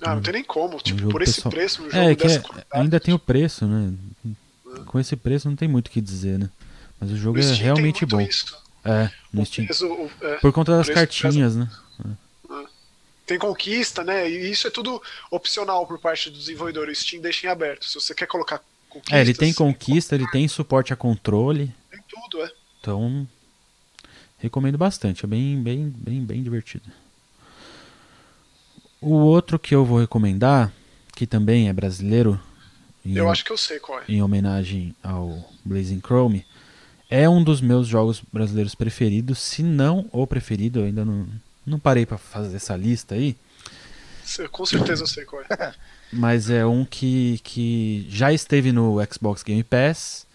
[0.00, 0.78] Ah, não tem nem como.
[0.78, 3.66] Tipo, um por esse pessoal- preço, um jogo É, que é- ainda tem o preço,
[3.66, 3.92] né?
[4.86, 6.50] Com esse preço não tem muito o que dizer, né?
[7.00, 8.20] Mas o jogo No é Steam realmente bom.
[8.20, 8.56] isso.
[8.84, 9.66] É, no O Steam.
[9.66, 11.68] preço, o- é, Por conta das preço cartinhas, né?
[13.26, 14.30] tem conquista, né?
[14.30, 16.88] E isso é tudo opcional por parte do desenvolvedor.
[16.88, 17.84] O Steam deixa em aberto.
[17.84, 19.16] Se você quer colocar conquista.
[19.16, 21.74] É, ele tem conquista, ele tem suporte a controle.
[21.90, 22.52] Tem tudo, é.
[22.80, 23.26] Então,
[24.38, 25.24] recomendo bastante.
[25.24, 26.84] É bem, bem, bem, bem divertido.
[29.00, 30.72] O outro que eu vou recomendar,
[31.14, 32.40] que também é brasileiro,
[33.04, 34.04] em, Eu acho que eu sei qual é.
[34.08, 36.44] em homenagem ao Blazing Chrome,
[37.08, 40.80] é um dos meus jogos brasileiros preferidos, se não o preferido.
[40.80, 41.28] Eu ainda não,
[41.64, 43.36] não parei pra fazer essa lista aí.
[44.50, 45.72] Com certeza eu sei qual é.
[46.12, 50.25] Mas é um que, que já esteve no Xbox Game Pass.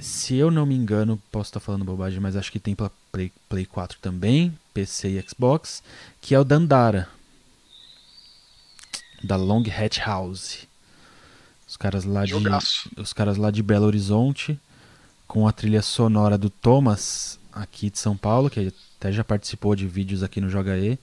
[0.00, 3.30] Se eu não me engano, posso estar falando bobagem, mas acho que tem para Play,
[3.48, 5.82] Play 4 também, PC e Xbox,
[6.20, 7.08] que é o Dandara.
[9.22, 10.66] Da Long Hatch House.
[11.68, 12.90] Os caras lá de Jogaço.
[12.96, 14.58] os caras lá de Belo Horizonte
[15.28, 19.86] com a trilha sonora do Thomas aqui de São Paulo, que até já participou de
[19.86, 20.98] vídeos aqui no Joga E.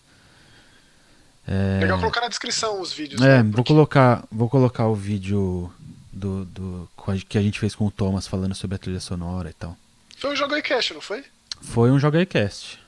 [1.80, 3.20] Legal colocar na descrição os vídeos.
[3.22, 3.44] É, né?
[3.44, 5.72] vou Porque- colocar, vou colocar o vídeo
[6.12, 6.90] do, do
[7.28, 9.78] que a gente fez com o Thomas falando sobre a trilha sonora e tal.
[10.18, 11.24] Foi um cash, não foi?
[11.62, 12.80] Foi um Joga Cast.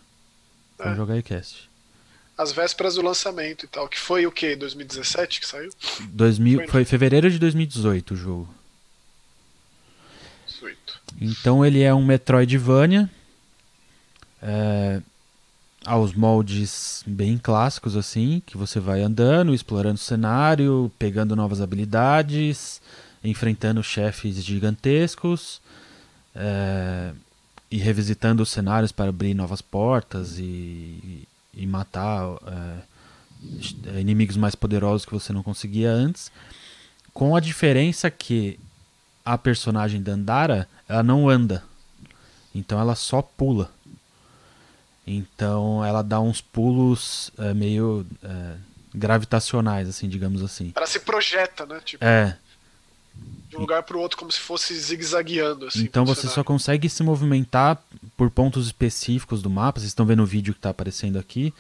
[0.78, 0.90] Foi É.
[0.90, 1.70] um Joga Cast.
[2.38, 3.88] As vésperas do lançamento e tal.
[3.88, 4.56] Que foi o quê?
[4.56, 5.72] 2017 que saiu?
[6.10, 6.72] 2000, Foi, né?
[6.72, 8.56] foi fevereiro de 2018 o jogo.
[10.48, 11.00] Suito.
[11.20, 13.10] Então ele é um Metroidvania
[14.42, 15.02] é,
[15.86, 22.82] aos moldes bem clássicos assim, que você vai andando, explorando o cenário, pegando novas habilidades,
[23.24, 25.62] enfrentando chefes gigantescos
[26.36, 27.12] é,
[27.70, 32.38] e revisitando os cenários para abrir novas portas e, e matar
[33.86, 36.32] é, inimigos mais poderosos que você não conseguia antes,
[37.14, 38.60] com a diferença que
[39.24, 41.64] a personagem Dandara, ela não anda.
[42.54, 43.72] Então ela só pula.
[45.06, 48.06] Então ela dá uns pulos é, meio
[48.94, 50.74] gravitacionais, assim, digamos assim.
[50.76, 51.80] Ela se projeta, né?
[51.84, 52.38] Tipo, É,
[53.52, 55.68] de um lugar pro outro como se fosse zigue-zagueando.
[55.68, 56.46] Assim, então você só cenário.
[56.46, 57.78] consegue se movimentar
[58.16, 59.78] por pontos específicos do mapa.
[59.80, 61.54] Vocês estão vendo o vídeo que está aparecendo aqui.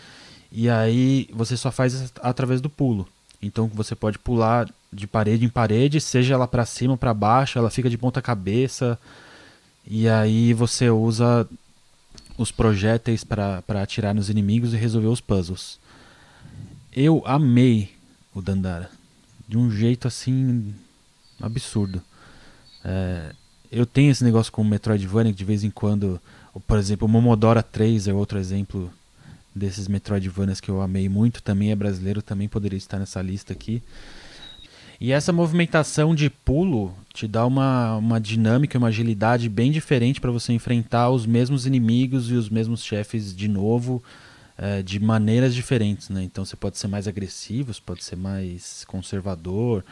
[0.50, 3.06] E aí você só faz através do pulo.
[3.42, 7.60] Então você pode pular de parede em parede, seja ela para cima ou para baixo,
[7.60, 8.98] ela fica de ponta cabeça.
[9.86, 11.46] E aí você usa
[12.38, 15.78] os projéteis para atirar nos inimigos e resolver os puzzles.
[16.96, 17.92] Eu amei
[18.34, 18.90] o Dandara.
[19.46, 20.74] De um jeito assim
[21.42, 22.02] absurdo.
[22.84, 23.34] É,
[23.72, 26.20] eu tenho esse negócio com o Metroidvania que de vez em quando,
[26.68, 28.92] por exemplo, o Momodora 3 é outro exemplo
[29.54, 33.82] desses Metroidvanias que eu amei muito, também é brasileiro, também poderia estar nessa lista aqui.
[35.00, 40.30] E essa movimentação de pulo te dá uma, uma dinâmica, uma agilidade bem diferente para
[40.30, 44.04] você enfrentar os mesmos inimigos e os mesmos chefes de novo,
[44.56, 46.24] é, de maneiras diferentes, né?
[46.24, 49.84] Então você pode ser mais agressivo, pode ser mais conservador.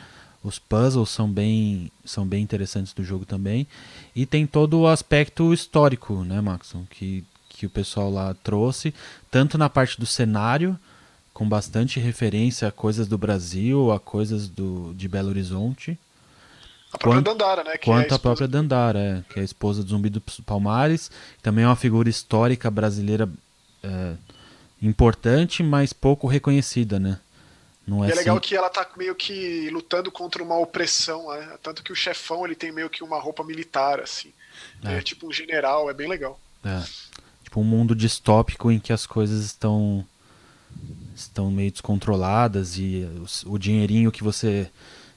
[0.44, 3.68] Os puzzles são bem, são bem interessantes do jogo também.
[4.16, 6.86] E tem todo o aspecto histórico, né, Maxon?
[6.90, 8.94] Que, que o pessoal lá trouxe,
[9.30, 10.80] tanto na parte do cenário,
[11.34, 15.98] com bastante referência a coisas do Brasil, a coisas do, de Belo Horizonte.
[16.92, 17.78] A própria quanto, Dandara, né?
[17.78, 21.12] quanto é a, a própria Dandara, é, que é a esposa do Zumbi dos Palmares.
[21.42, 23.30] Também é uma figura histórica brasileira
[23.84, 24.14] é,
[24.82, 27.20] importante, mas pouco reconhecida, né?
[27.90, 28.48] Não é e é legal assim...
[28.48, 31.58] que ela tá meio que lutando contra uma opressão, né?
[31.64, 34.32] Tanto que o chefão ele tem meio que uma roupa militar, assim.
[34.84, 36.40] É, é tipo um general, é bem legal.
[36.64, 36.84] É.
[37.44, 40.06] Tipo um mundo distópico em que as coisas estão
[41.16, 43.08] estão meio descontroladas e
[43.46, 44.70] o, o dinheirinho que você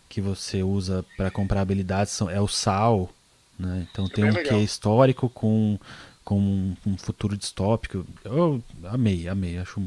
[0.08, 3.10] que você usa para comprar habilidades são, é o sal,
[3.58, 3.86] né?
[3.90, 5.78] Então é tem um quê histórico com
[6.24, 8.06] com um, um, futuro distópico.
[8.24, 9.82] Eu amei, amei, acho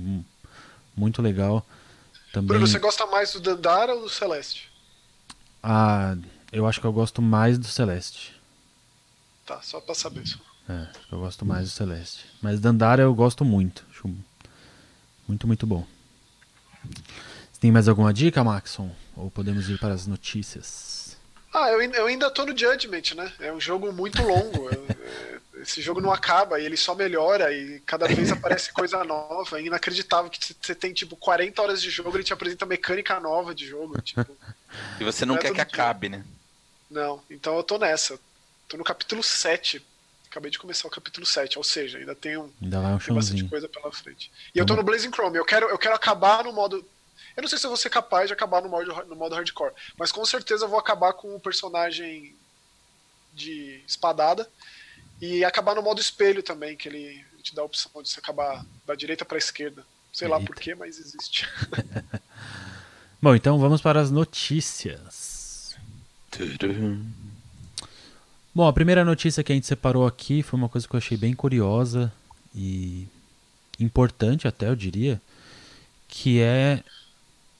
[0.95, 1.65] muito legal.
[2.35, 2.49] Também...
[2.49, 4.69] Bruno, você gosta mais do Dandara ou do Celeste?
[5.63, 6.17] Ah,
[6.51, 8.35] eu acho que eu gosto mais do Celeste.
[9.45, 10.23] Tá, só pra saber.
[10.23, 12.25] isso É, eu gosto mais do Celeste.
[12.41, 13.85] Mas Dandara eu gosto muito.
[13.89, 14.13] Acho
[15.25, 15.87] muito, muito bom.
[17.61, 18.91] Tem mais alguma dica, Maxon?
[19.15, 21.15] Ou podemos ir para as notícias?
[21.53, 23.31] Ah, eu, eu ainda tô no Judgment, né?
[23.39, 24.67] É um jogo muito longo.
[25.61, 29.59] esse jogo não acaba e ele só melhora e cada vez aparece coisa nova.
[29.59, 33.53] É inacreditável que você tem, tipo, 40 horas de jogo, ele te apresenta mecânica nova
[33.53, 34.01] de jogo.
[34.01, 34.25] Tipo,
[34.99, 36.25] e você não, não quer que acabe, né?
[36.89, 38.19] Não, então eu tô nessa.
[38.67, 39.81] Tô no capítulo 7
[40.35, 43.15] Acabei de começar o capítulo 7, ou seja, ainda tem, um, ainda vai um tem
[43.15, 44.29] bastante coisa pela frente.
[44.53, 46.85] E eu tô no Blazing Chrome, eu quero, eu quero acabar no modo.
[47.37, 49.71] Eu não sei se eu vou ser capaz de acabar no modo, no modo hardcore,
[49.97, 52.35] mas com certeza eu vou acabar com o personagem
[53.33, 54.45] de espadada
[55.21, 58.65] e acabar no modo espelho também, que ele te dá a opção de você acabar
[58.85, 59.85] da direita para a esquerda.
[60.11, 60.37] Sei Eita.
[60.37, 61.47] lá porquê, mas existe.
[63.21, 65.75] Bom, então vamos para as notícias.
[68.53, 71.17] Bom, a primeira notícia que a gente separou aqui foi uma coisa que eu achei
[71.17, 72.11] bem curiosa
[72.53, 73.07] e
[73.79, 75.21] importante até, eu diria,
[76.07, 76.83] que é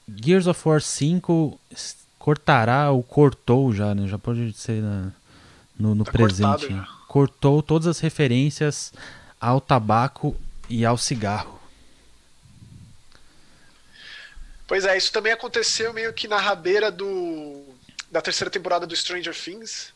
[0.08, 1.60] Gears of War 5
[2.18, 4.08] cortará ou cortou já, né?
[4.08, 5.12] Já pode ser na,
[5.78, 6.68] no, no tá presente.
[6.68, 8.94] Cortado, cortou todas as referências
[9.40, 10.36] ao tabaco
[10.70, 11.60] e ao cigarro.
[14.68, 17.64] Pois é, isso também aconteceu meio que na rabeira do
[18.12, 19.94] da terceira temporada do Stranger Things,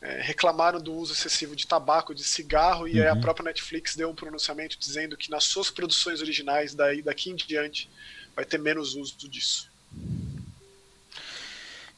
[0.00, 3.12] é, reclamaram do uso excessivo de tabaco, de cigarro, e uhum.
[3.12, 7.36] a própria Netflix deu um pronunciamento dizendo que nas suas produções originais, daí, daqui em
[7.36, 7.90] diante,
[8.34, 9.70] vai ter menos uso disso.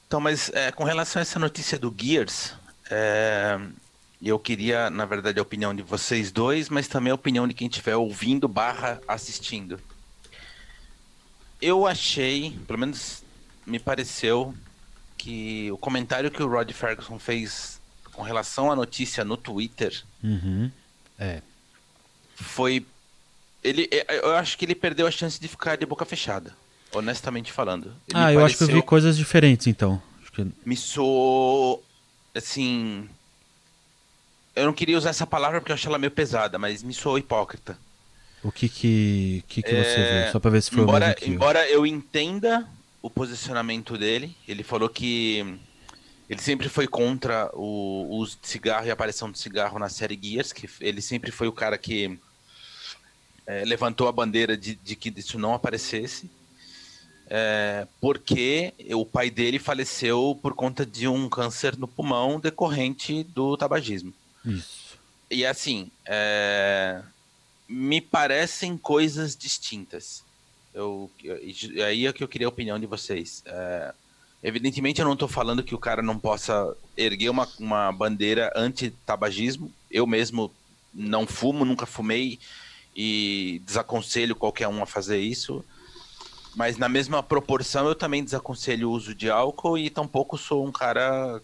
[0.07, 2.55] Então, mas é, com relação a essa notícia do Gears,
[2.91, 3.59] é,
[4.29, 7.67] eu queria, na verdade, a opinião de vocês dois, mas também a opinião de quem
[7.67, 9.81] estiver ouvindo barra assistindo.
[11.61, 13.23] Eu achei, pelo menos
[13.67, 14.55] me pareceu,
[15.19, 17.81] que o comentário que o Rod Ferguson fez
[18.13, 20.03] com relação à notícia no Twitter.
[20.23, 20.71] Uhum.
[21.19, 21.41] É.
[22.35, 22.85] Foi.
[23.63, 26.53] Ele, é, eu acho que ele perdeu a chance de ficar de boca fechada,
[26.93, 27.87] honestamente falando.
[28.09, 28.45] Ele ah, eu pareceu...
[28.45, 30.03] acho que eu vi coisas diferentes então.
[30.33, 30.47] Que...
[30.65, 31.85] Me soou.
[32.35, 33.09] Assim.
[34.55, 37.19] Eu não queria usar essa palavra porque eu acho ela meio pesada, mas me soou
[37.19, 37.79] hipócrita.
[38.43, 39.85] O que que, que, que é...
[39.85, 40.33] você viu?
[40.33, 42.69] Só pra ver se foi embora, o Embora eu entenda
[43.01, 45.59] o posicionamento dele, ele falou que
[46.29, 50.19] ele sempre foi contra o uso de cigarro e a aparição de cigarro na série
[50.21, 52.19] Gears, que ele sempre foi o cara que
[53.47, 56.31] é, levantou a bandeira de, de, que isso não aparecesse,
[57.29, 63.57] é, porque o pai dele faleceu por conta de um câncer no pulmão decorrente do
[63.57, 64.13] tabagismo.
[64.45, 64.99] Isso.
[65.31, 67.03] E assim, é,
[67.69, 70.23] me parecem coisas distintas.
[70.75, 71.11] Eu,
[71.87, 73.43] aí é que eu queria a opinião de vocês.
[73.47, 73.95] É,
[74.43, 79.73] Evidentemente, eu não estou falando que o cara não possa erguer uma, uma bandeira anti-tabagismo.
[79.89, 80.53] Eu mesmo
[80.93, 82.41] não fumo, nunca fumei
[82.95, 85.65] e desaconselho qualquer um a fazer isso.
[86.57, 90.73] Mas na mesma proporção, eu também desaconselho o uso de álcool e tampouco sou um
[90.73, 91.41] cara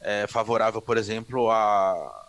[0.00, 2.25] é, favorável, por exemplo, a,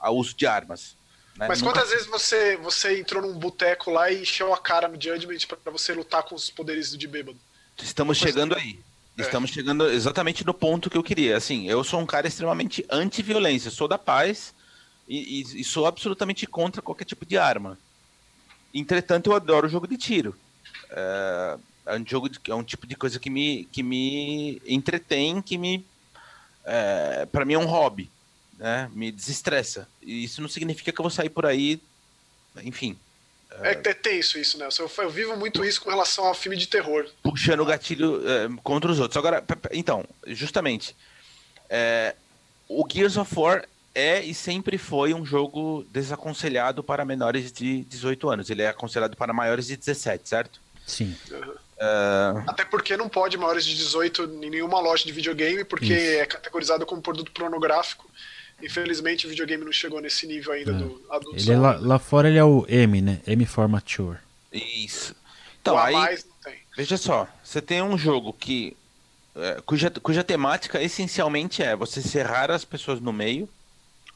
[0.00, 0.96] a uso de armas.
[1.36, 1.46] Né?
[1.48, 1.74] Mas Nunca...
[1.74, 5.72] quantas vezes você, você entrou num boteco lá e encheu a cara no Judgment para
[5.72, 7.38] você lutar com os poderes de bêbado?
[7.82, 8.78] Estamos chegando aí.
[9.18, 9.22] É.
[9.22, 11.36] Estamos chegando exatamente no ponto que eu queria.
[11.36, 14.54] Assim, eu sou um cara extremamente anti-violência, sou da paz
[15.08, 17.78] e, e, e, sou absolutamente contra qualquer tipo de arma.
[18.74, 20.36] Entretanto, eu adoro o jogo de tiro.
[20.90, 25.40] É, É um jogo de, é um tipo de coisa que me, que me entretém,
[25.40, 25.86] que me.
[26.64, 28.10] É, para mim é um hobby,
[28.58, 28.90] né?
[28.92, 29.88] Me desestressa.
[30.02, 31.80] E isso não significa que eu vou sair por aí,
[32.62, 32.98] enfim.
[33.62, 34.68] É, é tenso isso, né?
[34.78, 37.06] Eu, eu, vivo muito isso com relação ao filme de terror.
[37.22, 39.16] Puxando o gatilho é, contra os outros.
[39.16, 39.42] Agora,
[39.72, 40.94] então, justamente,
[41.68, 42.14] é,
[42.68, 48.28] o Gears of War é e sempre foi um jogo desaconselhado para menores de 18
[48.28, 48.50] anos.
[48.50, 50.60] Ele é aconselhado para maiores de 17, certo?
[50.86, 51.16] Sim.
[51.30, 51.54] Uhum.
[51.76, 52.44] Uh...
[52.46, 56.20] Até porque não pode maiores de 18 em nenhuma loja de videogame, porque Isso.
[56.20, 58.08] é categorizado como produto pornográfico.
[58.62, 60.74] Infelizmente o videogame não chegou nesse nível ainda é.
[60.74, 61.36] do adulto.
[61.36, 63.20] Ele é lá, lá, fora ele é o M, né?
[63.26, 64.18] M for mature.
[64.52, 65.14] Isso.
[65.60, 65.94] Então, aí,
[66.76, 68.76] veja só, você tem um jogo que
[69.34, 73.48] é, cuja, cuja temática essencialmente é você serrar as pessoas no meio.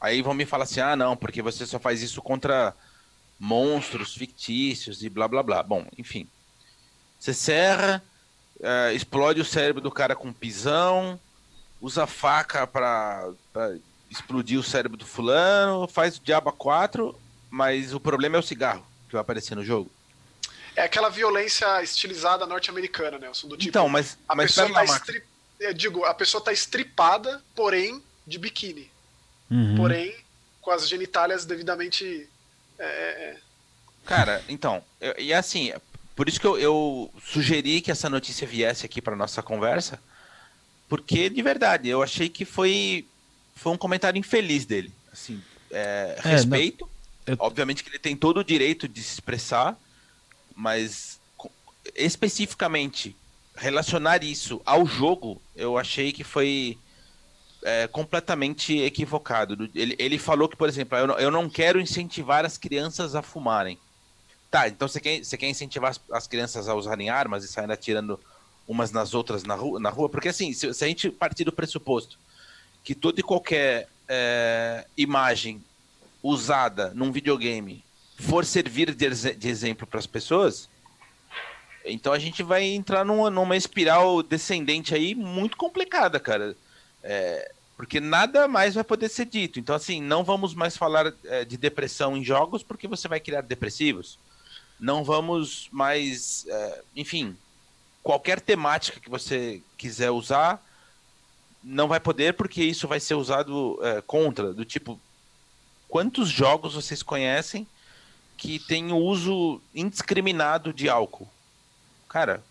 [0.00, 2.74] Aí vão me falar assim: "Ah, não, porque você só faz isso contra
[3.38, 5.62] monstros fictícios e blá blá blá".
[5.62, 6.26] Bom, enfim.
[7.18, 8.02] Você serra,
[8.62, 11.20] é, explode o cérebro do cara com pisão,
[11.82, 13.30] usa faca para
[14.10, 17.16] explodir o cérebro do fulano, faz o Diaba 4,
[17.48, 19.90] mas o problema é o cigarro que vai aparecer no jogo.
[20.76, 23.68] É aquela violência estilizada norte-americana, Nelson, do tipo.
[23.68, 24.16] Então, mas.
[24.28, 25.22] A mas pessoa tá estri...
[25.58, 28.90] Eu digo, a pessoa tá estripada, porém, de biquíni.
[29.50, 29.76] Uhum.
[29.76, 30.14] Porém,
[30.60, 32.28] com as genitálias devidamente.
[32.78, 32.84] É...
[32.84, 33.36] é, é.
[34.06, 35.72] Cara, então, eu, e assim,
[36.16, 40.00] por isso que eu, eu sugeri que essa notícia viesse aqui para nossa conversa,
[40.88, 43.06] porque de verdade eu achei que foi
[43.60, 44.90] foi um comentário infeliz dele.
[45.12, 46.88] Assim, é, é, respeito,
[47.26, 47.36] não, eu...
[47.40, 49.78] obviamente que ele tem todo o direito de se expressar,
[50.56, 51.20] mas
[51.94, 53.14] especificamente
[53.54, 56.78] relacionar isso ao jogo, eu achei que foi
[57.62, 59.68] é, completamente equivocado.
[59.74, 63.20] Ele, ele falou que, por exemplo, eu não, eu não quero incentivar as crianças a
[63.20, 63.78] fumarem.
[64.50, 67.74] Tá, então você quer, você quer incentivar as, as crianças a usarem armas e saírem
[67.74, 68.18] atirando
[68.66, 69.78] umas nas outras na rua?
[69.78, 70.08] Na rua?
[70.08, 72.18] Porque assim, se, se a gente partir do pressuposto
[72.90, 75.62] que toda e qualquer é, imagem
[76.20, 77.84] usada num videogame
[78.18, 80.68] for servir de, de exemplo para as pessoas,
[81.84, 86.56] então a gente vai entrar numa, numa espiral descendente aí muito complicada, cara.
[87.00, 89.60] É, porque nada mais vai poder ser dito.
[89.60, 93.42] Então, assim, não vamos mais falar é, de depressão em jogos porque você vai criar
[93.42, 94.18] depressivos
[94.80, 97.36] não vamos mais, é, enfim,
[98.02, 100.60] qualquer temática que você quiser usar
[101.62, 104.98] não vai poder porque isso vai ser usado é, contra, do tipo,
[105.88, 107.66] quantos jogos vocês conhecem
[108.36, 111.28] que tem o uso indiscriminado de álcool?
[112.08, 112.42] Cara,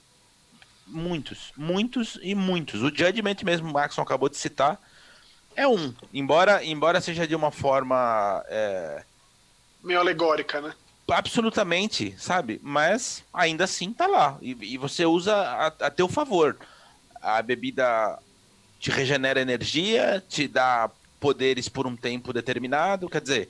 [0.86, 2.82] muitos, muitos e muitos.
[2.82, 4.80] O Judgment mesmo, o Maxon acabou de citar,
[5.55, 5.93] é um.
[6.14, 8.43] Embora, embora seja de uma forma.
[8.47, 9.03] É...
[9.84, 10.74] Meio alegórica, né?
[11.12, 12.60] absolutamente, sabe?
[12.64, 14.38] Mas ainda assim tá lá.
[14.41, 16.57] E, e você usa a, a teu favor.
[17.22, 18.20] A bebida
[18.80, 23.49] te regenera energia, te dá poderes por um tempo determinado, quer dizer,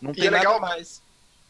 [0.00, 1.02] não tem é legal, nada mais.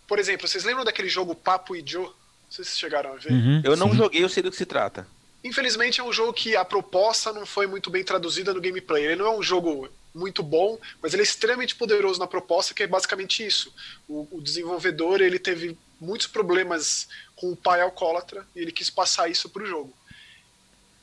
[0.06, 2.10] Por exemplo, vocês lembram daquele jogo Papo e Joe?
[2.50, 3.32] Vocês chegaram a ver?
[3.32, 3.96] Uhum, eu não sim.
[3.96, 5.06] joguei, eu sei do que se trata.
[5.42, 9.04] Infelizmente é um jogo que a proposta não foi muito bem traduzida no gameplay.
[9.04, 12.82] Ele não é um jogo muito bom, mas ele é extremamente poderoso na proposta, que
[12.82, 13.72] é basicamente isso.
[14.08, 19.28] O, o desenvolvedor ele teve muitos problemas com o pai alcoólatra e ele quis passar
[19.28, 19.92] isso para o jogo.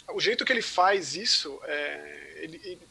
[0.10, 2.82] O jeito que ele faz isso, é, ele, ele,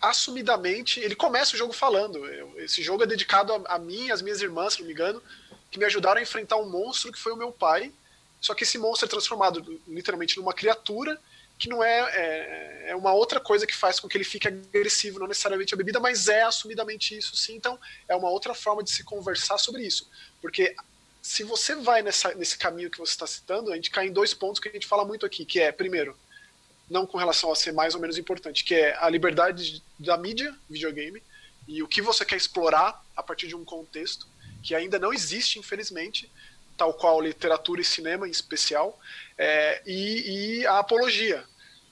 [0.00, 2.26] assumidamente, ele começa o jogo falando.
[2.58, 5.22] Esse jogo é dedicado a, a mim e às minhas irmãs, se não me engano,
[5.70, 7.92] que me ajudaram a enfrentar um monstro que foi o meu pai.
[8.40, 11.20] Só que esse monstro é transformado literalmente numa criatura
[11.58, 15.18] que não é, é, é, uma outra coisa que faz com que ele fique agressivo,
[15.18, 17.56] não necessariamente a bebida, mas é assumidamente isso sim.
[17.56, 20.08] Então, é uma outra forma de se conversar sobre isso.
[20.40, 20.76] Porque
[21.20, 24.32] se você vai nessa, nesse caminho que você está citando, a gente cai em dois
[24.32, 26.16] pontos que a gente fala muito aqui, que é, primeiro,
[26.90, 30.54] não com relação a ser mais ou menos importante, que é a liberdade da mídia,
[30.68, 31.22] videogame,
[31.66, 34.26] e o que você quer explorar a partir de um contexto
[34.62, 36.30] que ainda não existe, infelizmente,
[36.76, 38.98] tal qual literatura e cinema em especial,
[39.36, 41.44] é, e, e, a apologia,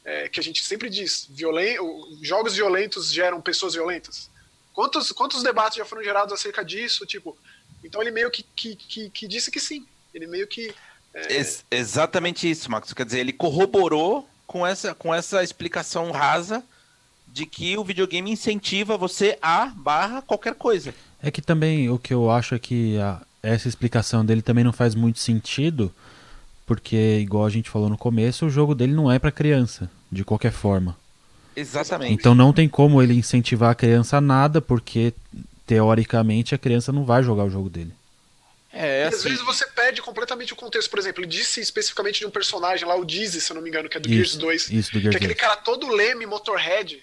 [0.04, 1.76] é, que a gente sempre diz, violen
[2.22, 4.30] jogos violentos geram pessoas violentas.
[4.72, 7.04] Quantos, quantos debates já foram gerados acerca disso?
[7.06, 7.36] Tipo,
[7.82, 9.86] então ele meio que, que, que, que disse que sim.
[10.14, 10.74] Ele meio que.
[11.14, 11.38] É...
[11.38, 12.92] Ex exatamente isso, Marcos.
[12.92, 16.62] Quer dizer, ele corroborou com essa, com essa explicação rasa
[17.32, 20.94] de que o videogame incentiva você a barra qualquer coisa.
[21.22, 24.72] É que também o que eu acho é que a, essa explicação dele também não
[24.72, 25.92] faz muito sentido,
[26.66, 30.24] porque, igual a gente falou no começo, o jogo dele não é para criança, de
[30.24, 30.96] qualquer forma.
[31.54, 32.12] Exatamente.
[32.12, 35.14] Então não tem como ele incentivar a criança a nada, porque
[35.66, 37.92] teoricamente a criança não vai jogar o jogo dele.
[38.76, 39.30] É, e às assim...
[39.30, 40.90] vezes você perde completamente o contexto.
[40.90, 43.70] Por exemplo, ele disse especificamente de um personagem lá, o Dizzy, se eu não me
[43.70, 44.70] engano, que é do isso, Gears 2.
[44.70, 47.02] Isso, do Gears que é aquele cara todo leme, Motorhead,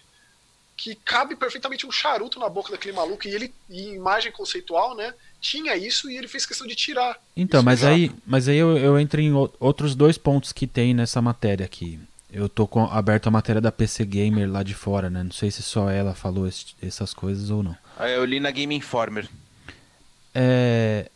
[0.78, 3.28] que cabe perfeitamente um charuto na boca daquele maluco.
[3.28, 5.16] E ele, em imagem conceitual, né?
[5.42, 7.18] Tinha isso e ele fez questão de tirar.
[7.36, 11.22] Então, mas aí, mas aí eu, eu entro em outros dois pontos que tem nessa
[11.22, 12.00] matéria aqui.
[12.32, 15.24] Eu tô com, aberto a matéria da PC Gamer lá de fora, né?
[15.24, 17.76] Não sei se só ela falou esse, essas coisas ou não.
[17.98, 19.28] Ah, eu li na Game Informer.
[20.34, 21.12] É,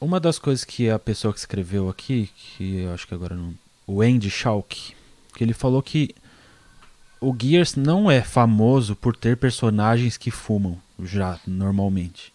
[0.00, 3.54] uma das coisas que a pessoa que escreveu aqui, que eu acho que agora não.
[3.86, 4.94] O Andy Schalk,
[5.34, 6.14] que ele falou que
[7.20, 12.32] o Gears não é famoso por ter personagens que fumam já normalmente.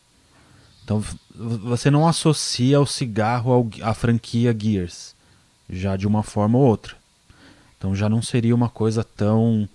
[0.83, 1.03] Então
[1.35, 5.15] você não associa o cigarro ao, à franquia Gears
[5.69, 6.95] já de uma forma ou outra.
[7.77, 9.67] Então já não seria uma coisa tão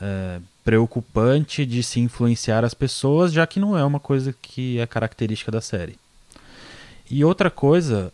[0.00, 4.86] é, preocupante de se influenciar as pessoas, já que não é uma coisa que é
[4.86, 5.98] característica da série.
[7.10, 8.12] E outra coisa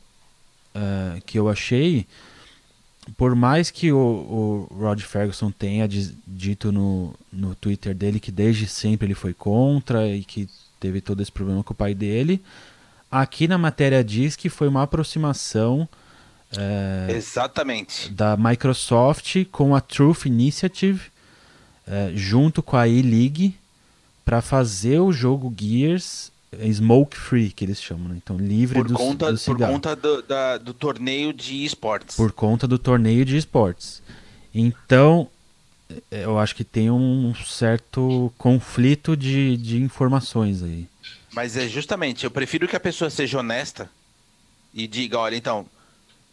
[0.74, 2.06] é, que eu achei,
[3.16, 5.88] por mais que o, o Rod Ferguson tenha
[6.26, 11.20] dito no, no Twitter dele que desde sempre ele foi contra e que teve todo
[11.20, 12.42] esse problema com o pai dele,
[13.10, 15.88] aqui na matéria diz que foi uma aproximação
[16.56, 18.10] é, Exatamente.
[18.10, 21.02] Da Microsoft com a Truth Initiative,
[21.86, 23.56] é, junto com a E-League,
[24.24, 26.32] para fazer o jogo Gears
[26.72, 28.16] smoke free, que eles chamam, né?
[28.16, 32.16] Então, livre por do, conta, do Por conta do, da, do torneio de esportes.
[32.16, 34.02] Por conta do torneio de esportes.
[34.54, 35.28] Então,
[36.10, 40.88] é, eu acho que tem um certo conflito de, de informações aí.
[41.32, 43.88] Mas é justamente, eu prefiro que a pessoa seja honesta
[44.74, 45.66] e diga, olha, então,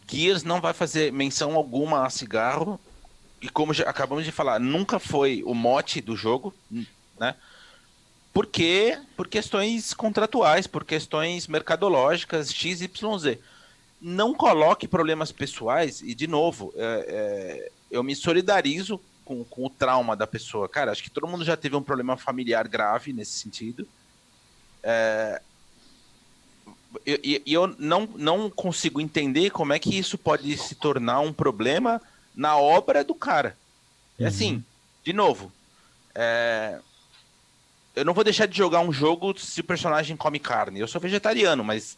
[0.09, 2.79] Gears não vai fazer menção alguma a cigarro.
[3.39, 6.53] E como já acabamos de falar, nunca foi o mote do jogo,
[7.19, 7.35] né?
[8.37, 13.39] Porque por questões contratuais, por questões mercadológicas, XYZ.
[13.99, 19.69] Não coloque problemas pessoais, e de novo, é, é, eu me solidarizo com, com o
[19.71, 20.69] trauma da pessoa.
[20.69, 23.87] Cara, acho que todo mundo já teve um problema familiar grave nesse sentido.
[24.83, 25.41] É,
[27.07, 31.33] e eu, eu, não, não consigo entender como é que isso pode se tornar um
[31.33, 31.99] problema
[32.35, 33.57] na obra do cara.
[34.19, 34.27] É uhum.
[34.27, 34.65] assim,
[35.03, 35.51] de novo,
[36.13, 36.79] é...
[37.97, 40.79] eu não vou deixar de jogar um jogo se o personagem come carne.
[40.79, 41.97] Eu sou vegetariano, mas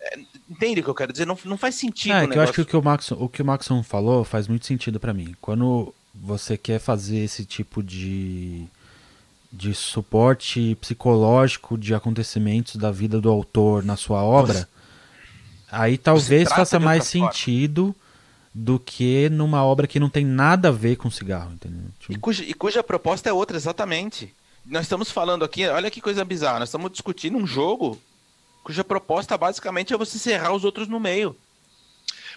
[0.00, 0.18] é,
[0.48, 1.26] entende o que eu quero dizer?
[1.26, 2.14] Não, não faz sentido.
[2.14, 4.48] É, que eu acho que o que o Maxon, o que o Maxon falou faz
[4.48, 5.36] muito sentido para mim.
[5.42, 8.66] Quando você quer fazer esse tipo de
[9.52, 14.68] de suporte psicológico de acontecimentos da vida do autor na sua obra,
[15.70, 17.96] aí talvez faça mais sentido forma.
[18.52, 21.84] do que numa obra que não tem nada a ver com cigarro, entendeu?
[22.00, 22.12] Tipo...
[22.12, 24.34] E, cuja, e cuja proposta é outra, exatamente.
[24.64, 28.00] Nós estamos falando aqui, olha que coisa bizarra, nós estamos discutindo um jogo
[28.62, 31.36] cuja proposta basicamente é você serrar os outros no meio.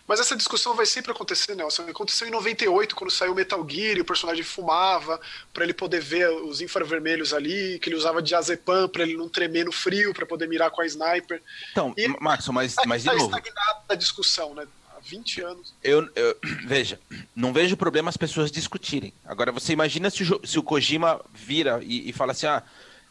[0.06, 1.84] Mas essa discussão vai sempre acontecer, Nelson.
[1.84, 5.20] Aconteceu em 98, quando saiu Metal Gear e o personagem fumava,
[5.54, 9.66] para ele poder ver os infravermelhos ali, que ele usava diazepam para ele não tremer
[9.66, 11.42] no frio, para poder mirar com a sniper.
[11.72, 13.26] Então, e, Max, mas, mas de tá novo...
[13.26, 14.66] estagnada a discussão, né?
[15.08, 15.74] Há 20 anos.
[15.84, 16.38] Eu, eu,
[16.68, 17.00] veja,
[17.36, 19.14] não vejo problema as pessoas discutirem.
[19.26, 22.64] Agora, você imagina se o, se o Kojima vira e, e fala assim, ah,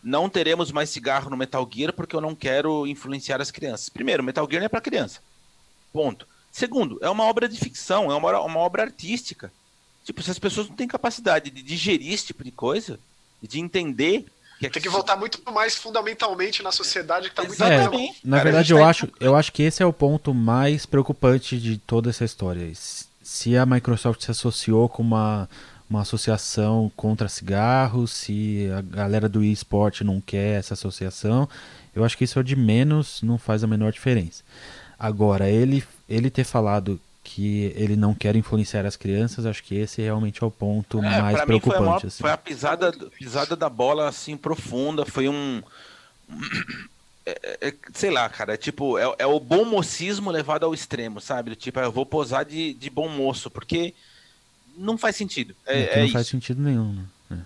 [0.03, 3.89] não teremos mais cigarro no Metal Gear porque eu não quero influenciar as crianças.
[3.89, 5.21] Primeiro, Metal Gear não é para criança.
[5.93, 6.29] Ponto.
[6.53, 9.53] Segundo, é uma obra de ficção, é uma, uma obra artística.
[10.05, 13.01] Tipo, se as pessoas não têm capacidade de digerir esse tipo de coisa,
[13.43, 14.25] de entender
[14.59, 18.45] que tem que voltar muito mais fundamentalmente na sociedade que está muito é, Na Cara,
[18.45, 22.11] verdade, eu tá acho, eu acho que esse é o ponto mais preocupante de toda
[22.11, 22.71] essa história.
[23.23, 25.49] Se a Microsoft se associou com uma,
[25.91, 31.49] uma associação contra cigarros, se a galera do eSport não quer essa associação,
[31.95, 34.43] eu acho que isso é o de menos, não faz a menor diferença.
[34.99, 40.01] Agora, ele, ele ter falado que ele não quer influenciar as crianças, acho que esse
[40.01, 41.77] realmente é o ponto é, mais preocupante.
[41.77, 42.23] Foi, maior, assim.
[42.23, 45.63] foi, a pisada, pisada da bola assim profunda, foi um.
[47.29, 50.73] É, é, é, sei lá, cara, é tipo, é, é, o bom mocismo levado ao
[50.73, 51.57] extremo, sabe?
[51.57, 53.93] Tipo, eu vou posar de, de bom moço, porque
[54.79, 55.53] não faz sentido.
[55.67, 56.13] É, não isso.
[56.13, 57.05] faz sentido nenhum.
[57.29, 57.43] Né?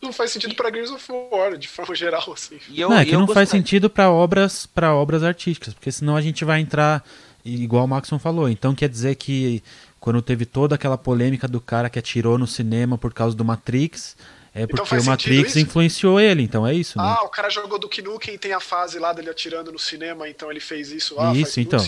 [0.00, 2.60] não faz sentido para Gears of War, de forma geral, assim.
[2.72, 6.22] Eu, não, é que não faz sentido para obras para obras artísticas, porque senão a
[6.22, 7.04] gente vai entrar
[7.46, 8.48] igual o Maxon falou.
[8.48, 9.62] Então quer dizer que
[10.00, 14.16] quando teve toda aquela polêmica do cara que atirou no cinema por causa do Matrix,
[14.56, 17.04] é então porque então o Matrix influenciou ele, então é isso, né?
[17.04, 20.26] Ah, o cara jogou do Nukem e tem a fase lá dele atirando no cinema,
[20.28, 21.14] então ele fez isso.
[21.18, 21.78] Ah, isso, então.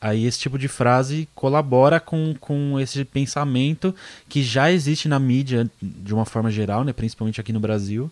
[0.00, 3.94] Aí esse tipo de frase colabora com, com esse pensamento
[4.28, 6.92] que já existe na mídia de uma forma geral, né?
[6.92, 8.10] Principalmente aqui no Brasil.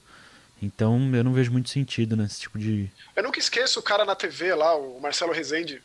[0.63, 2.89] Então eu não vejo muito sentido nesse tipo de.
[3.15, 5.83] Eu nunca esqueço o cara na TV lá, o Marcelo Rezende,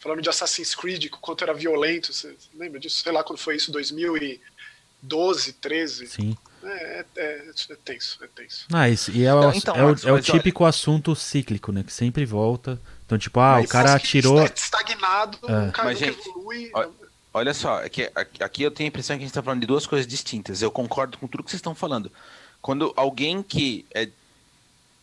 [0.00, 2.12] falando de Assassin's Creed, o quanto era violento.
[2.12, 3.02] Você lembra disso?
[3.02, 6.06] Sei lá quando foi isso, 2012, 13.
[6.08, 6.36] Sim.
[6.62, 8.66] É, é, é, é tenso, é tenso.
[8.72, 10.70] Ah, isso, e é, o, então, é, o, é o típico olha...
[10.70, 11.82] assunto cíclico, né?
[11.82, 12.78] Que sempre volta.
[13.06, 14.42] Então, tipo, ah, mas o cara atirou.
[14.42, 15.52] Estagnado, é.
[15.52, 16.70] um cara mas, gente, evolui.
[16.74, 16.90] Olha,
[17.32, 19.86] olha só, aqui, aqui eu tenho a impressão que a gente está falando de duas
[19.86, 20.60] coisas distintas.
[20.60, 22.12] Eu concordo com tudo que vocês estão falando.
[22.60, 24.08] Quando alguém que é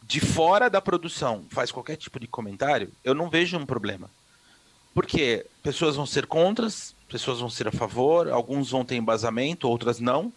[0.03, 4.09] de fora da produção faz qualquer tipo de comentário, eu não vejo um problema.
[4.97, 6.67] Porque pessoas vão ser contra,
[7.07, 10.33] pessoas vão ser a favor, alguns vão ter embasamento, outras não.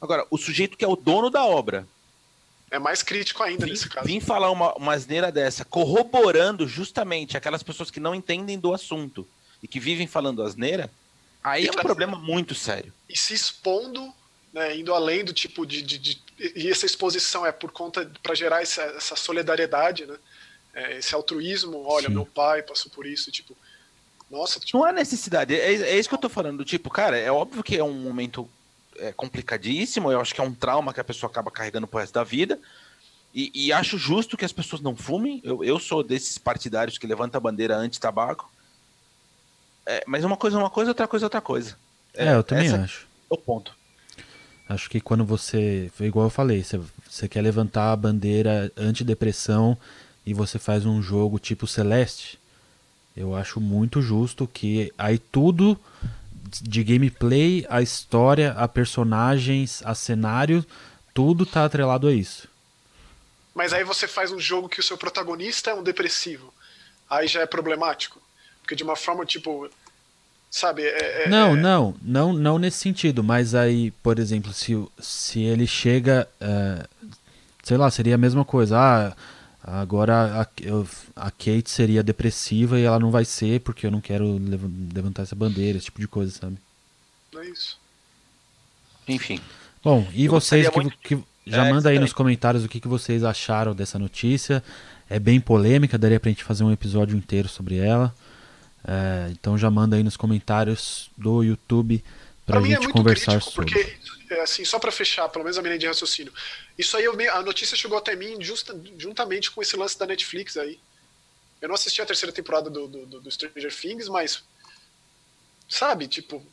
[0.00, 1.86] Agora, o sujeito que é o dono da obra.
[2.68, 4.04] É mais crítico ainda vim, nesse caso.
[4.04, 9.24] Vim falar uma, uma asneira dessa, corroborando justamente aquelas pessoas que não entendem do assunto
[9.62, 10.90] e que vivem falando asneira,
[11.40, 12.92] aí e é um problema muito sério.
[13.08, 14.12] E se expondo,
[14.52, 16.20] né, indo além do tipo de, de, de,
[16.56, 18.10] E essa exposição é por conta.
[18.20, 20.16] para gerar essa, essa solidariedade, né?
[20.74, 22.14] É, esse altruísmo, olha, Sim.
[22.14, 23.56] meu pai passou por isso, tipo.
[24.32, 24.78] Nossa, tipo...
[24.78, 25.54] Não há necessidade.
[25.54, 26.64] É, é isso que eu tô falando.
[26.64, 28.48] Tipo, cara, é óbvio que é um momento
[28.98, 32.14] é complicadíssimo, eu acho que é um trauma que a pessoa acaba carregando pro resto
[32.14, 32.58] da vida.
[33.34, 35.40] E, e acho justo que as pessoas não fumem.
[35.44, 38.50] Eu, eu sou desses partidários que levanta a bandeira anti-tabaco.
[39.86, 41.76] É, mas uma coisa é uma coisa, outra coisa é outra coisa.
[42.14, 43.06] É, é eu também acho.
[43.30, 43.74] É o ponto.
[44.68, 45.90] Acho que quando você.
[46.00, 49.76] Igual eu falei, você, você quer levantar a bandeira antidepressão
[50.24, 52.38] e você faz um jogo tipo Celeste,
[53.16, 55.78] eu acho muito justo que aí tudo
[56.60, 60.64] de gameplay, a história, a personagens, a cenário,
[61.14, 62.48] tudo tá atrelado a isso.
[63.54, 66.52] Mas aí você faz um jogo que o seu protagonista é um depressivo.
[67.08, 68.20] Aí já é problemático.
[68.60, 69.68] Porque de uma forma, tipo.
[70.50, 70.82] Sabe?
[70.82, 71.56] É, é, não, é...
[71.56, 73.22] não, não, não nesse sentido.
[73.22, 76.28] Mas aí, por exemplo, se, se ele chega.
[76.40, 77.08] Uh,
[77.62, 78.78] sei lá, seria a mesma coisa.
[78.78, 79.16] Ah,
[79.64, 84.00] Agora a, eu, a Kate seria depressiva e ela não vai ser porque eu não
[84.00, 84.40] quero
[84.92, 86.56] levantar essa bandeira, esse tipo de coisa, sabe?
[87.36, 87.78] É isso.
[89.06, 89.40] Enfim.
[89.82, 90.98] Bom, e eu vocês que, muito...
[90.98, 94.62] que, já é, manda aí nos comentários o que, que vocês acharam dessa notícia.
[95.08, 98.14] É bem polêmica, daria pra gente fazer um episódio inteiro sobre ela.
[98.84, 102.02] É, então já manda aí nos comentários do YouTube
[102.44, 103.72] pra, pra gente é conversar sobre.
[103.72, 103.96] Porque é,
[104.40, 106.32] assim, só para fechar, pelo menos a minha linha de raciocínio.
[106.78, 110.56] Isso aí, eu, a notícia chegou até mim justa, juntamente com esse lance da Netflix
[110.56, 110.78] aí.
[111.60, 114.42] Eu não assisti a terceira temporada do, do, do Stranger Things, mas.
[115.68, 116.44] Sabe, tipo.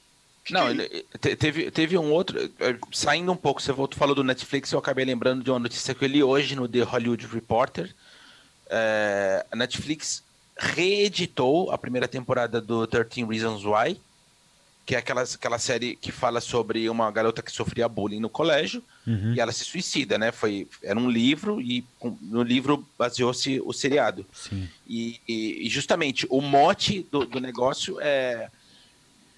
[0.50, 1.36] não, que...
[1.36, 2.40] teve, teve um outro.
[2.40, 5.96] É, saindo um pouco, você voltou, falou do Netflix, eu acabei lembrando de uma notícia
[5.96, 7.94] que eu li hoje no The Hollywood Reporter.
[8.70, 10.24] É, a Netflix
[10.56, 14.00] reeditou a primeira temporada do 13 Reasons Why
[14.90, 18.84] que é aquela, aquela série que fala sobre uma garota que sofria bullying no colégio
[19.06, 19.36] uhum.
[19.36, 20.32] e ela se suicida, né?
[20.32, 21.86] Foi, era um livro e
[22.20, 24.26] no livro baseou-se o seriado.
[24.88, 28.50] E, e, e, justamente o mote do, do, negócio é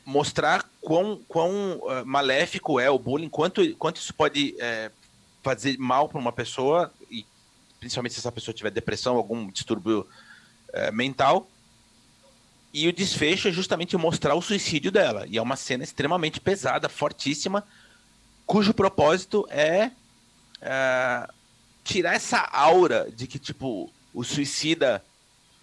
[0.06, 4.90] mostrar quão, quão uh, maléfico é o bullying, quanto, quanto isso pode é,
[5.44, 7.26] fazer mal para uma pessoa, e
[7.78, 10.08] principalmente se essa pessoa tiver depressão, algum distúrbio
[10.70, 11.46] uh, mental,
[12.74, 15.26] e o desfecho é justamente mostrar o suicídio dela.
[15.28, 17.66] E é uma cena extremamente pesada, fortíssima,
[18.46, 19.92] cujo propósito é,
[20.62, 21.28] é
[21.84, 25.04] tirar essa aura de que, tipo, o suicida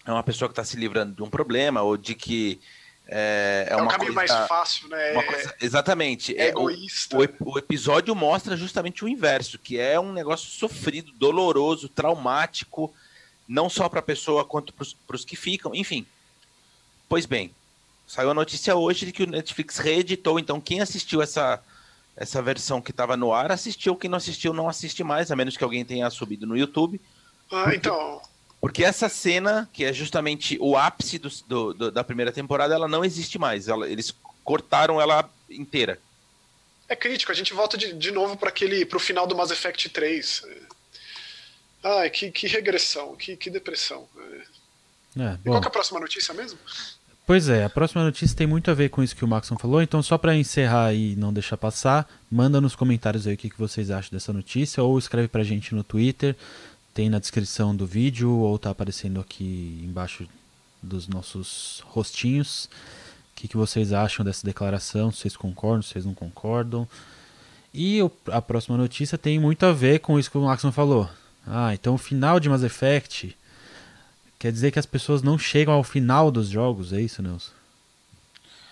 [0.04, 2.60] é uma pessoa que está se livrando de um problema, ou de que
[3.06, 5.22] é, é, é um caminho coisa, mais fácil, né?
[5.22, 6.36] Coisa, exatamente.
[6.36, 7.16] É, egoísta.
[7.16, 12.92] O, o, o, episódio mostra justamente o inverso, que é um negócio sofrido, doloroso, traumático,
[13.46, 16.06] não só para a pessoa quanto para os que ficam, enfim.
[17.08, 17.54] Pois bem,
[18.06, 21.62] saiu a notícia hoje de que o Netflix reeditou, então quem assistiu essa,
[22.16, 25.56] essa versão que estava no ar assistiu, quem não assistiu não assiste mais, a menos
[25.56, 27.00] que alguém tenha subido no YouTube.
[27.50, 28.22] Ah, porque, então.
[28.60, 32.88] Porque essa cena, que é justamente o ápice do, do, do, da primeira temporada, ela
[32.88, 33.68] não existe mais.
[33.68, 35.98] Ela, eles cortaram ela inteira.
[36.88, 39.88] É crítico, a gente volta de, de novo para aquele pro final do Mass Effect
[39.90, 40.42] 3.
[41.82, 44.08] Ai, que, que regressão, que, que depressão.
[45.16, 46.58] É, e qual é a próxima notícia mesmo?
[47.28, 49.82] Pois é, a próxima notícia tem muito a ver com isso que o Maxon falou,
[49.82, 53.58] então só para encerrar e não deixar passar, manda nos comentários aí o que, que
[53.58, 56.34] vocês acham dessa notícia ou escreve pra gente no Twitter,
[56.94, 60.26] tem na descrição do vídeo ou tá aparecendo aqui embaixo
[60.82, 62.64] dos nossos rostinhos.
[62.64, 65.12] O que, que vocês acham dessa declaração?
[65.12, 66.88] Se vocês concordam, se vocês não concordam?
[67.74, 67.98] E
[68.32, 71.06] a próxima notícia tem muito a ver com isso que o Maxon falou.
[71.46, 73.36] Ah, então o final de Mass Effect
[74.38, 77.50] Quer dizer que as pessoas não chegam ao final dos jogos, é isso, Nelson?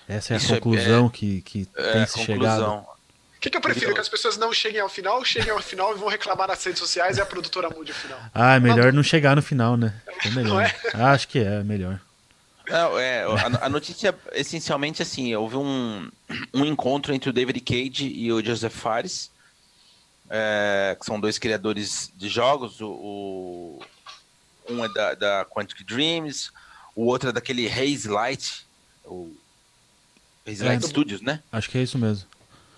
[0.09, 2.63] Essa é a isso é conclusão é, que, que é, tem se chegado.
[2.63, 3.93] O que, que, eu prefiro?
[3.93, 6.79] Que as pessoas não cheguem ao final, cheguem ao final e vão reclamar nas redes
[6.79, 8.19] sociais e a produtora mude o final.
[8.33, 9.95] Ah, é melhor não chegar no final, né?
[10.25, 10.63] É melhor.
[10.63, 10.75] É?
[10.95, 12.01] Ah, acho que é, é melhor.
[12.69, 16.11] Não, é, a, a, notícia, essencialmente, assim, houve um,
[16.53, 19.31] um encontro entre o David Cage e o Joseph Fares,
[20.29, 22.81] é, que são dois criadores de jogos.
[22.81, 23.81] O
[24.71, 26.51] um é da, da, Quantic Dreams,
[26.95, 28.67] o outro é daquele Haze Light,
[29.05, 29.33] o
[30.47, 31.43] Haze Light é, Studios, né?
[31.51, 32.27] Acho que é isso mesmo.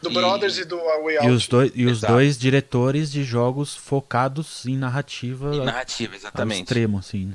[0.01, 0.15] Do e...
[0.15, 1.29] Brothers e do Way Out.
[1.29, 5.55] E os, dois, e os dois diretores de jogos focados em narrativa.
[5.55, 6.63] Em narrativa, exatamente.
[6.63, 7.35] extremo, assim.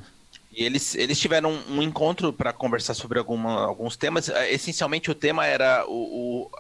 [0.55, 4.29] E eles, eles tiveram um, um encontro para conversar sobre alguma, alguns temas.
[4.29, 5.91] É, essencialmente, o tema era o,
[6.45, 6.51] o,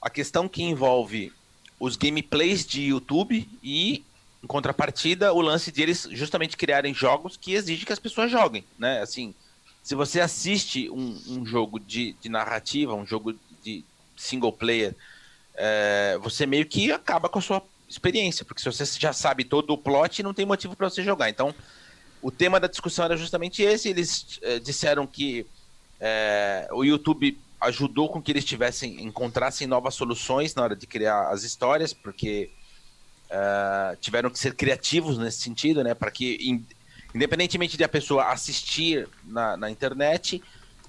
[0.00, 1.32] a questão que envolve
[1.80, 4.04] os gameplays de YouTube e,
[4.42, 8.64] em contrapartida, o lance de eles justamente criarem jogos que exigem que as pessoas joguem,
[8.78, 9.00] né?
[9.00, 9.34] Assim,
[9.82, 13.84] se você assiste um, um jogo de, de narrativa, um jogo de
[14.16, 14.94] single player,
[15.54, 19.72] é, você meio que acaba com a sua experiência, porque se você já sabe todo
[19.72, 21.28] o plot, não tem motivo para você jogar.
[21.28, 21.54] Então,
[22.20, 23.88] o tema da discussão era justamente esse.
[23.88, 25.46] Eles é, disseram que
[26.00, 31.28] é, o YouTube ajudou com que eles tivessem encontrassem novas soluções na hora de criar
[31.28, 32.50] as histórias, porque
[33.32, 35.94] é, tiveram que ser criativos nesse sentido, né?
[35.94, 36.64] Para que, in,
[37.14, 40.42] independentemente de a pessoa assistir na, na internet,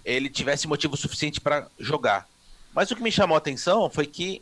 [0.03, 2.27] ele tivesse motivo suficiente para jogar.
[2.75, 4.41] Mas o que me chamou a atenção foi que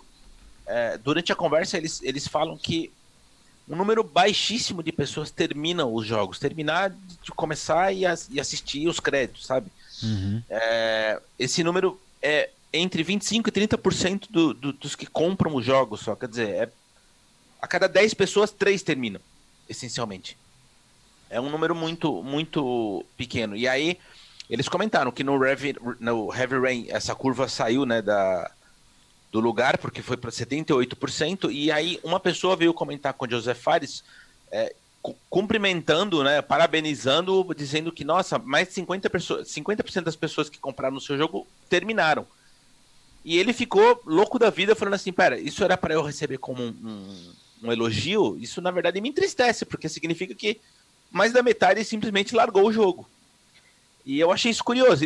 [0.65, 2.91] é, durante a conversa eles, eles falam que
[3.69, 8.87] um número baixíssimo de pessoas terminam os jogos, terminar de começar e, as, e assistir
[8.87, 9.71] os créditos, sabe?
[10.01, 10.41] Uhum.
[10.49, 16.01] É, esse número é entre 25% e 30% do, do, dos que compram os jogos
[16.01, 16.15] só.
[16.15, 16.69] Quer dizer, é,
[17.61, 19.21] a cada 10 pessoas, 3 terminam,
[19.69, 20.37] essencialmente.
[21.29, 23.55] É um número muito, muito pequeno.
[23.55, 23.97] E aí,
[24.49, 28.51] eles comentaram que no Heavy, no Heavy Rain essa curva saiu né, da,
[29.31, 33.53] do lugar, porque foi para 78%, e aí uma pessoa veio comentar com o José
[33.53, 34.03] Fares,
[34.51, 34.75] é,
[35.29, 40.97] cumprimentando, né, parabenizando, dizendo que, nossa, mais de 50%, pessoas, 50 das pessoas que compraram
[40.97, 42.27] o seu jogo terminaram.
[43.23, 46.61] E ele ficou louco da vida, falando assim, pera, isso era para eu receber como
[46.61, 48.37] um, um, um, elogio?
[48.39, 50.59] Isso, na verdade, me entristece, porque significa que
[51.11, 53.07] mais da metade simplesmente largou o jogo.
[54.05, 55.05] E eu achei isso curioso.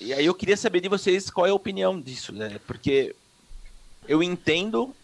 [0.00, 2.60] E aí eu queria saber de vocês qual é a opinião disso, né?
[2.66, 3.14] Porque
[4.06, 4.94] eu entendo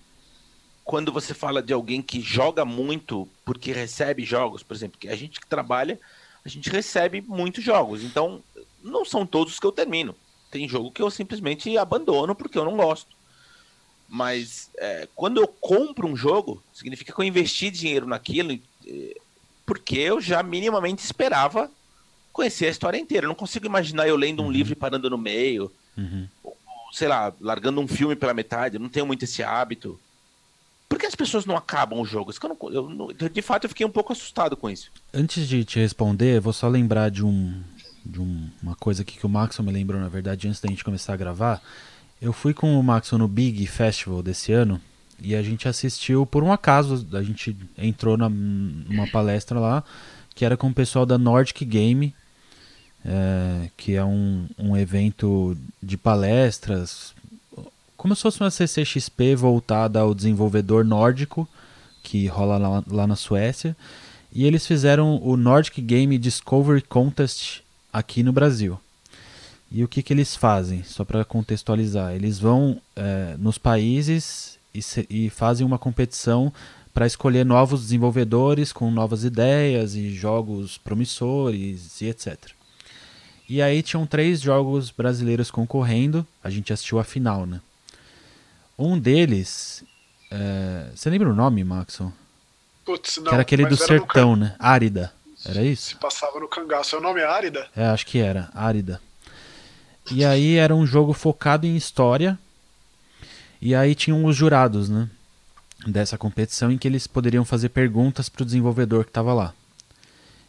[0.85, 5.17] quando você fala de alguém que joga muito porque recebe jogos, por exemplo, que a
[5.17, 5.99] gente que trabalha,
[6.45, 8.05] a gente recebe muitos jogos.
[8.05, 8.43] Então,
[8.83, 10.15] não são todos que eu termino.
[10.51, 13.17] Tem jogo que eu simplesmente abandono porque eu não gosto.
[14.09, 18.59] Mas é, quando eu compro um jogo, significa que eu investi dinheiro naquilo
[19.67, 21.71] porque eu já minimamente esperava
[22.33, 23.25] conhecer a história inteira.
[23.25, 24.53] Eu não consigo imaginar eu lendo um uhum.
[24.53, 25.73] livro e parando no meio.
[25.97, 26.29] Uhum
[26.95, 29.99] sei lá, largando um filme pela metade, eu não tenho muito esse hábito.
[30.89, 32.33] Por que as pessoas não acabam o jogo?
[32.71, 34.93] Eu não, eu, de fato, eu fiquei um pouco assustado com isso.
[35.13, 37.61] Antes de te responder, vou só lembrar de, um,
[38.07, 40.85] de um, uma coisa aqui que o Maxon me lembrou, na verdade, antes da gente
[40.85, 41.61] começar a gravar.
[42.25, 44.81] Eu fui com o Maxon no Big Festival desse ano
[45.21, 49.85] e a gente assistiu, por um acaso, a gente entrou na, numa palestra lá
[50.35, 52.15] que era com o pessoal da Nordic Game,
[53.05, 57.15] é, que é um, um evento de palestras,
[57.95, 61.47] como se fosse uma CCXP voltada ao desenvolvedor nórdico,
[62.03, 63.77] que rola lá, lá na Suécia.
[64.33, 67.63] E eles fizeram o Nordic Game Discovery Contest
[67.93, 68.81] aqui no Brasil.
[69.75, 70.85] E o que, que eles fazem?
[70.85, 76.53] Só para contextualizar, eles vão é, nos países e, se, e, fazem uma competição
[76.95, 82.53] para escolher novos desenvolvedores com novas ideias e jogos promissores e etc.
[83.49, 86.25] E aí tinham três jogos brasileiros concorrendo.
[86.43, 87.61] A gente assistiu a final, né?
[88.79, 89.83] Um deles.
[90.31, 90.87] É...
[90.95, 92.13] Você lembra o nome, Maxon?
[92.85, 93.25] Putz, não.
[93.25, 94.55] Que era aquele do era sertão, né?
[94.57, 95.13] Árida.
[95.45, 95.89] Era isso?
[95.89, 96.95] Se passava no cangaço.
[96.95, 97.67] É o nome é Árida?
[97.75, 98.49] É, acho que era.
[98.55, 99.01] Árida.
[100.11, 102.39] E aí era um jogo focado em história.
[103.61, 105.09] E aí tinham os jurados, né?
[105.87, 109.55] Dessa competição em que eles poderiam fazer perguntas pro desenvolvedor que estava lá.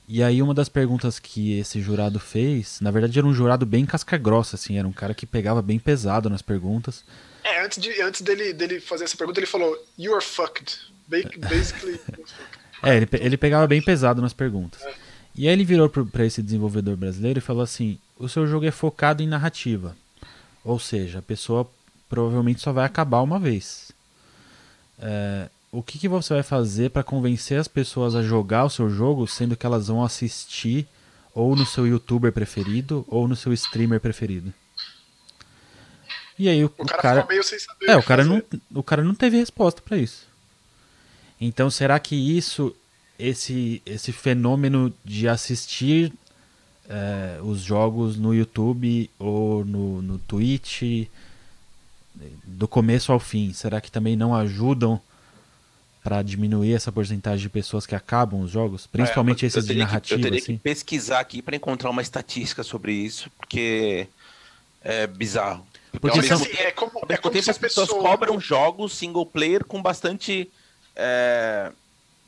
[0.07, 3.85] E aí uma das perguntas que esse jurado fez, na verdade era um jurado bem
[3.85, 7.03] casca grossa, assim, era um cara que pegava bem pesado nas perguntas.
[7.43, 10.79] É, antes, de, antes dele, dele fazer essa pergunta, ele falou, you are fucked.
[11.07, 11.99] Basically.
[12.83, 14.81] é, ele, ele pegava bem pesado nas perguntas.
[15.35, 18.71] E aí ele virou para esse desenvolvedor brasileiro e falou assim, o seu jogo é
[18.71, 19.95] focado em narrativa.
[20.63, 21.69] Ou seja, a pessoa
[22.09, 23.91] provavelmente só vai acabar uma vez.
[24.99, 28.89] É, o que, que você vai fazer para convencer as pessoas a jogar o seu
[28.89, 30.87] jogo, sendo que elas vão assistir
[31.33, 34.53] ou no seu youtuber preferido ou no seu streamer preferido?
[36.39, 37.25] E aí o, o cara, cara...
[37.27, 38.41] meio sem saber é, o cara não
[38.73, 40.27] o cara não teve resposta para isso.
[41.39, 42.75] Então será que isso
[43.17, 46.11] esse esse fenômeno de assistir
[46.89, 51.07] é, os jogos no YouTube ou no, no Twitch
[52.43, 53.53] do começo ao fim?
[53.53, 54.99] Será que também não ajudam
[56.03, 60.19] para diminuir essa porcentagem de pessoas que acabam os jogos, principalmente é, esses de narrativa?
[60.19, 60.57] Que, eu teria assim?
[60.57, 64.07] que pesquisar aqui para encontrar uma estatística sobre isso, porque
[64.83, 65.65] é bizarro.
[65.99, 66.45] Porque então, são...
[66.45, 70.51] Assim, é como, é como se as pessoas cobram jogos single player com bastante
[70.95, 71.71] é,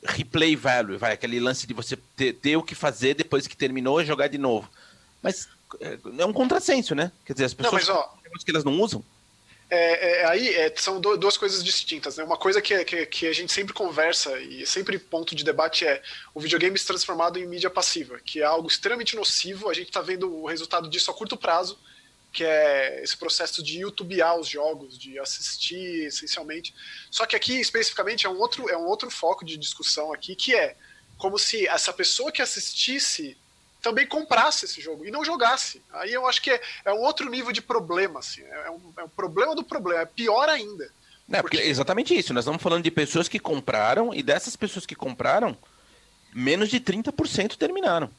[0.04, 4.00] replay value, vai, aquele lance de você ter, ter, o que fazer depois que terminou
[4.00, 4.70] e jogar de novo.
[5.22, 5.48] Mas
[5.80, 7.12] é, é um contrassenso, né?
[7.24, 9.04] Quer dizer, as pessoas não, mas, ó, que elas não usam.
[9.70, 12.16] É, é, aí é, são do, duas coisas distintas.
[12.16, 12.24] Né?
[12.24, 16.02] Uma coisa que, que, que, a gente sempre conversa e sempre ponto de debate é
[16.34, 19.68] o videogame se transformado em mídia passiva, que é algo extremamente nocivo.
[19.68, 21.78] A gente está vendo o resultado disso a curto prazo,
[22.32, 26.74] que é esse processo de youtubear os jogos, de assistir essencialmente.
[27.10, 30.54] Só que aqui especificamente é um outro, é um outro foco de discussão aqui, que
[30.54, 30.76] é
[31.16, 33.36] como se essa pessoa que assistisse
[33.82, 35.82] também comprasse esse jogo e não jogasse.
[35.92, 38.42] Aí eu acho que é, é um outro nível de problema, assim.
[38.42, 40.84] É um, é um problema do problema, é pior ainda.
[41.30, 41.56] É, porque...
[41.56, 42.32] porque exatamente isso.
[42.32, 45.56] Nós estamos falando de pessoas que compraram e dessas pessoas que compraram,
[46.32, 48.10] menos de 30% terminaram.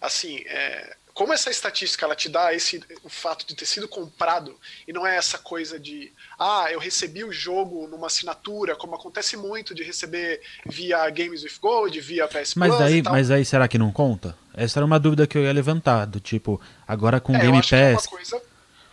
[0.00, 4.56] Assim, é, como essa estatística ela te dá esse o fato de ter sido comprado
[4.86, 9.36] e não é essa coisa de ah eu recebi o jogo numa assinatura como acontece
[9.36, 13.68] muito de receber via Games with Gold via PS mas Plus daí mas aí será
[13.68, 14.36] que não conta?
[14.52, 17.72] Essa era uma dúvida que eu ia levantar do tipo agora com é, Game Pass
[17.72, 18.42] é uma coisa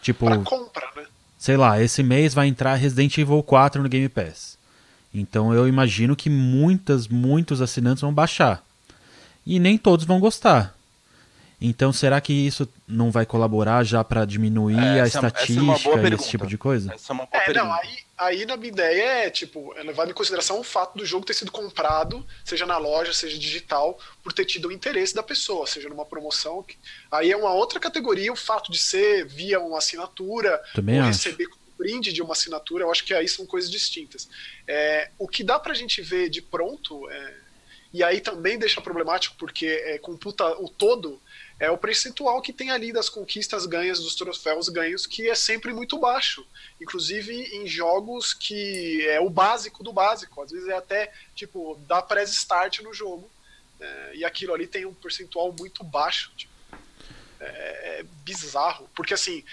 [0.02, 1.06] tipo compra né?
[1.38, 4.58] sei lá esse mês vai entrar Resident Evil 4 no Game Pass.
[5.14, 8.64] Então eu imagino que muitas muitos assinantes vão baixar.
[9.46, 10.77] E nem todos vão gostar
[11.60, 16.14] então, será que isso não vai colaborar já para diminuir é, a estatística é e
[16.14, 16.94] esse tipo de coisa?
[16.94, 20.08] Essa é uma boa é, não, aí, aí na minha ideia é, tipo, é levar
[20.08, 24.34] em consideração o fato do jogo ter sido comprado, seja na loja, seja digital, por
[24.34, 26.64] ter tido o interesse da pessoa, seja numa promoção.
[27.12, 31.28] Aí é uma outra categoria o fato de ser via uma assinatura, Também ou acho.
[31.28, 34.30] receber brinde de uma assinatura, eu acho que aí são coisas distintas.
[34.68, 37.34] É, o que dá pra gente ver de pronto, é,
[37.94, 41.22] e aí também deixa problemático, porque é, computa o todo,
[41.60, 45.74] é o percentual que tem ali das conquistas ganhas, dos troféus ganhos, que é sempre
[45.74, 46.46] muito baixo.
[46.80, 50.42] Inclusive em jogos que é o básico do básico.
[50.42, 53.30] Às vezes é até, tipo, dá pré-start no jogo.
[53.80, 56.32] É, e aquilo ali tem um percentual muito baixo.
[56.38, 56.54] Tipo,
[57.40, 57.46] é,
[58.00, 58.88] é, bizarro.
[58.96, 59.44] Porque assim,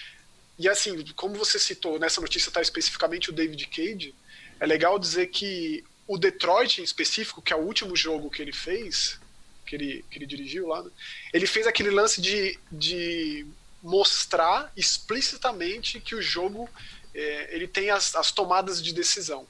[0.59, 4.15] e assim, como você citou, nessa notícia está especificamente o David Cage,
[4.61, 8.53] é legal dizer que o Detroit em específico, que é o último jogo que ele
[8.53, 9.19] fez,
[9.65, 10.91] que ele, que ele dirigiu lá, né?
[11.33, 13.47] ele fez aquele lance de, de
[13.83, 16.69] mostrar explicitamente que o jogo
[17.15, 19.47] é, ele tem as, as tomadas de decisão.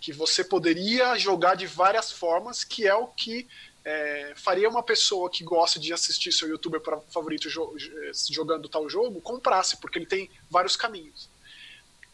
[0.00, 3.46] Que você poderia jogar de várias formas, que é o que
[3.84, 7.76] é, faria uma pessoa que gosta de assistir seu youtuber favorito jo
[8.30, 11.28] jogando tal jogo comprasse, porque ele tem vários caminhos.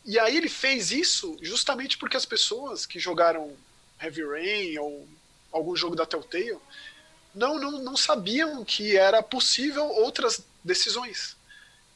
[0.05, 3.57] E aí ele fez isso justamente porque as pessoas que jogaram
[4.03, 5.07] Heavy Rain ou
[5.53, 6.59] algum jogo da Telltale
[7.35, 11.37] não, não, não sabiam que era possível outras decisões.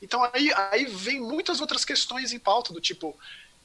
[0.01, 3.17] Então aí, aí vem muitas outras questões em pauta, do tipo,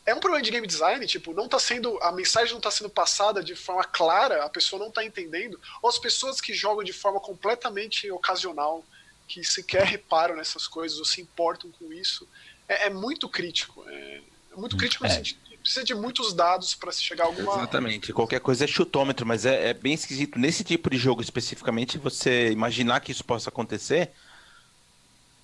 [0.05, 2.01] é um problema de game design, tipo, não tá sendo.
[2.01, 5.89] A mensagem não está sendo passada de forma clara, a pessoa não está entendendo, ou
[5.89, 8.83] as pessoas que jogam de forma completamente ocasional,
[9.27, 12.27] que sequer reparam nessas coisas ou se importam com isso,
[12.67, 13.83] é, é muito crítico.
[13.87, 14.21] É,
[14.53, 15.13] é muito crítico no é.
[15.13, 17.53] sentido precisa de muitos dados para se chegar a alguma.
[17.53, 18.11] Exatamente.
[18.11, 20.39] Qualquer coisa é chutômetro, mas é, é, bem esquisito.
[20.39, 24.09] Nesse tipo de jogo especificamente, você imaginar que isso possa acontecer,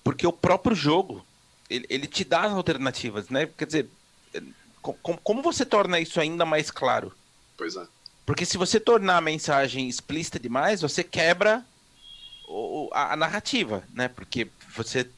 [0.02, 1.24] porque o próprio jogo
[1.70, 3.48] ele, ele te dá as alternativas, né?
[3.56, 3.88] Quer dizer,
[4.82, 7.12] como, como você torna isso ainda mais claro?
[7.56, 7.86] Pois é.
[8.24, 11.64] Porque se você tornar a mensagem explícita demais, você quebra
[12.48, 14.08] o, a, a narrativa, né?
[14.08, 15.08] Porque você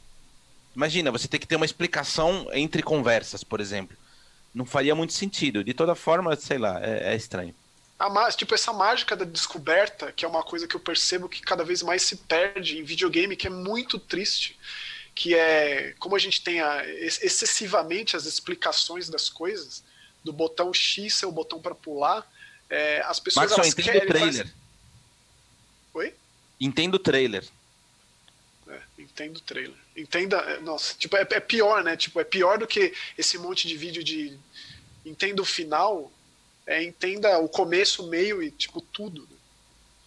[0.76, 3.96] imagina, você tem que ter uma explicação entre conversas, por exemplo
[4.54, 5.62] não faria muito sentido.
[5.62, 7.54] De toda forma, sei lá, é, é estranho.
[7.98, 11.64] A, tipo, essa mágica da descoberta, que é uma coisa que eu percebo que cada
[11.64, 14.56] vez mais se perde em videogame, que é muito triste.
[15.14, 19.82] Que é como a gente tem a, excessivamente as explicações das coisas,
[20.22, 22.24] do botão X ser o botão para pular,
[22.70, 24.46] é, as pessoas Mas só entendo o trailer.
[24.46, 24.54] Faz...
[25.94, 26.14] Oi?
[26.60, 27.44] Entendo o trailer.
[28.68, 29.76] É, entendo o trailer.
[29.96, 31.96] Entenda, é, nossa, tipo, é, é, pior, né?
[31.96, 34.38] Tipo, é pior do que esse monte de vídeo de
[35.04, 36.12] entenda o final,
[36.66, 39.26] é, entenda o começo, o meio e, tipo, tudo.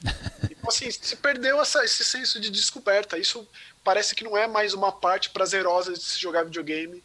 [0.04, 0.12] Né?
[0.62, 3.18] Então, assim, se perdeu essa, esse senso de descoberta.
[3.18, 3.48] Isso
[3.84, 7.04] parece que não é mais uma parte prazerosa de se jogar videogame.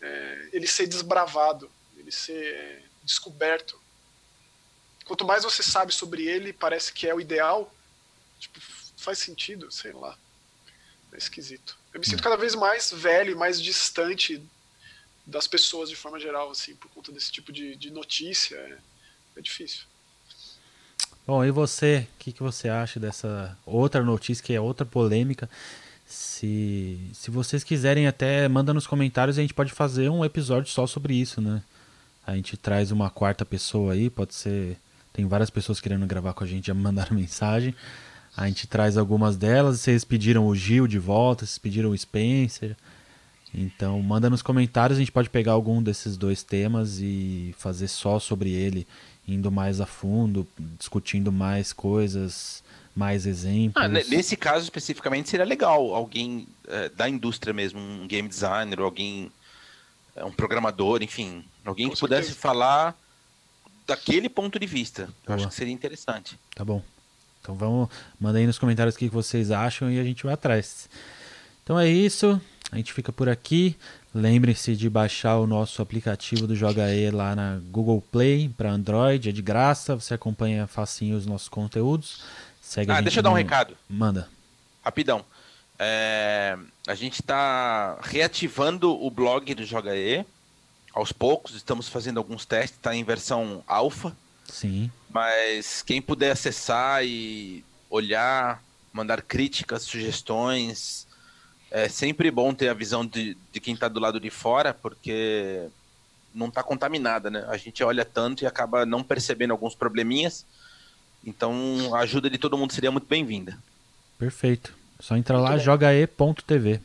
[0.00, 3.80] É, ele ser desbravado, ele ser descoberto.
[5.04, 7.74] Quanto mais você sabe sobre ele, parece que é o ideal.
[8.38, 8.60] Tipo,
[8.96, 10.16] faz sentido, sei lá.
[11.14, 11.78] É esquisito.
[11.92, 14.42] Eu me sinto cada vez mais velho e mais distante
[15.24, 18.56] das pessoas de forma geral, assim, por conta desse tipo de, de notícia.
[18.56, 18.78] É,
[19.36, 19.84] é difícil.
[21.26, 25.48] Bom, e você, o que, que você acha dessa outra notícia que é outra polêmica?
[26.06, 30.86] Se, se vocês quiserem até manda nos comentários, a gente pode fazer um episódio só
[30.86, 31.62] sobre isso, né?
[32.26, 34.76] A gente traz uma quarta pessoa aí, pode ser.
[35.12, 37.74] Tem várias pessoas querendo gravar com a gente, já me mandaram mensagem.
[38.36, 39.80] A gente traz algumas delas.
[39.80, 42.76] Vocês pediram o Gil de volta, vocês pediram o Spencer.
[43.54, 48.18] Então, manda nos comentários, a gente pode pegar algum desses dois temas e fazer só
[48.18, 48.84] sobre ele,
[49.28, 50.44] indo mais a fundo,
[50.76, 52.64] discutindo mais coisas,
[52.96, 53.82] mais exemplos.
[53.82, 58.86] Ah, nesse caso especificamente seria legal alguém é, da indústria mesmo, um game designer, ou
[58.86, 59.30] alguém,
[60.16, 62.22] é, um programador, enfim, alguém Com que certeza.
[62.22, 62.98] pudesse falar
[63.86, 65.08] daquele ponto de vista.
[65.24, 66.36] Eu acho que seria interessante.
[66.56, 66.82] Tá bom.
[67.44, 70.88] Então vamos, manda aí nos comentários o que vocês acham e a gente vai atrás.
[71.62, 72.40] Então é isso,
[72.72, 73.76] a gente fica por aqui.
[74.14, 79.28] Lembrem-se de baixar o nosso aplicativo do Joga E lá na Google Play para Android,
[79.28, 82.22] é de graça, você acompanha facinho os nossos conteúdos.
[82.62, 83.76] Segue ah, deixa eu dar um recado.
[83.90, 84.26] Manda.
[84.82, 85.22] Rapidão.
[85.78, 86.56] É...
[86.86, 90.24] A gente está reativando o blog do Joga E.
[90.94, 94.16] Aos poucos, estamos fazendo alguns testes, está em versão alfa.
[94.48, 94.90] Sim.
[95.14, 98.60] Mas quem puder acessar e olhar,
[98.92, 101.06] mandar críticas, sugestões,
[101.70, 105.68] é sempre bom ter a visão de, de quem está do lado de fora, porque
[106.34, 107.46] não está contaminada, né?
[107.48, 110.44] A gente olha tanto e acaba não percebendo alguns probleminhas.
[111.24, 113.56] Então a ajuda de todo mundo seria muito bem-vinda.
[114.18, 114.74] Perfeito.
[114.98, 116.80] Só entra lá, jogae.tv.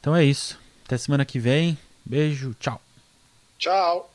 [0.00, 0.58] Então é isso.
[0.84, 1.78] Até semana que vem.
[2.04, 2.82] Beijo, tchau.
[3.56, 4.11] Tchau.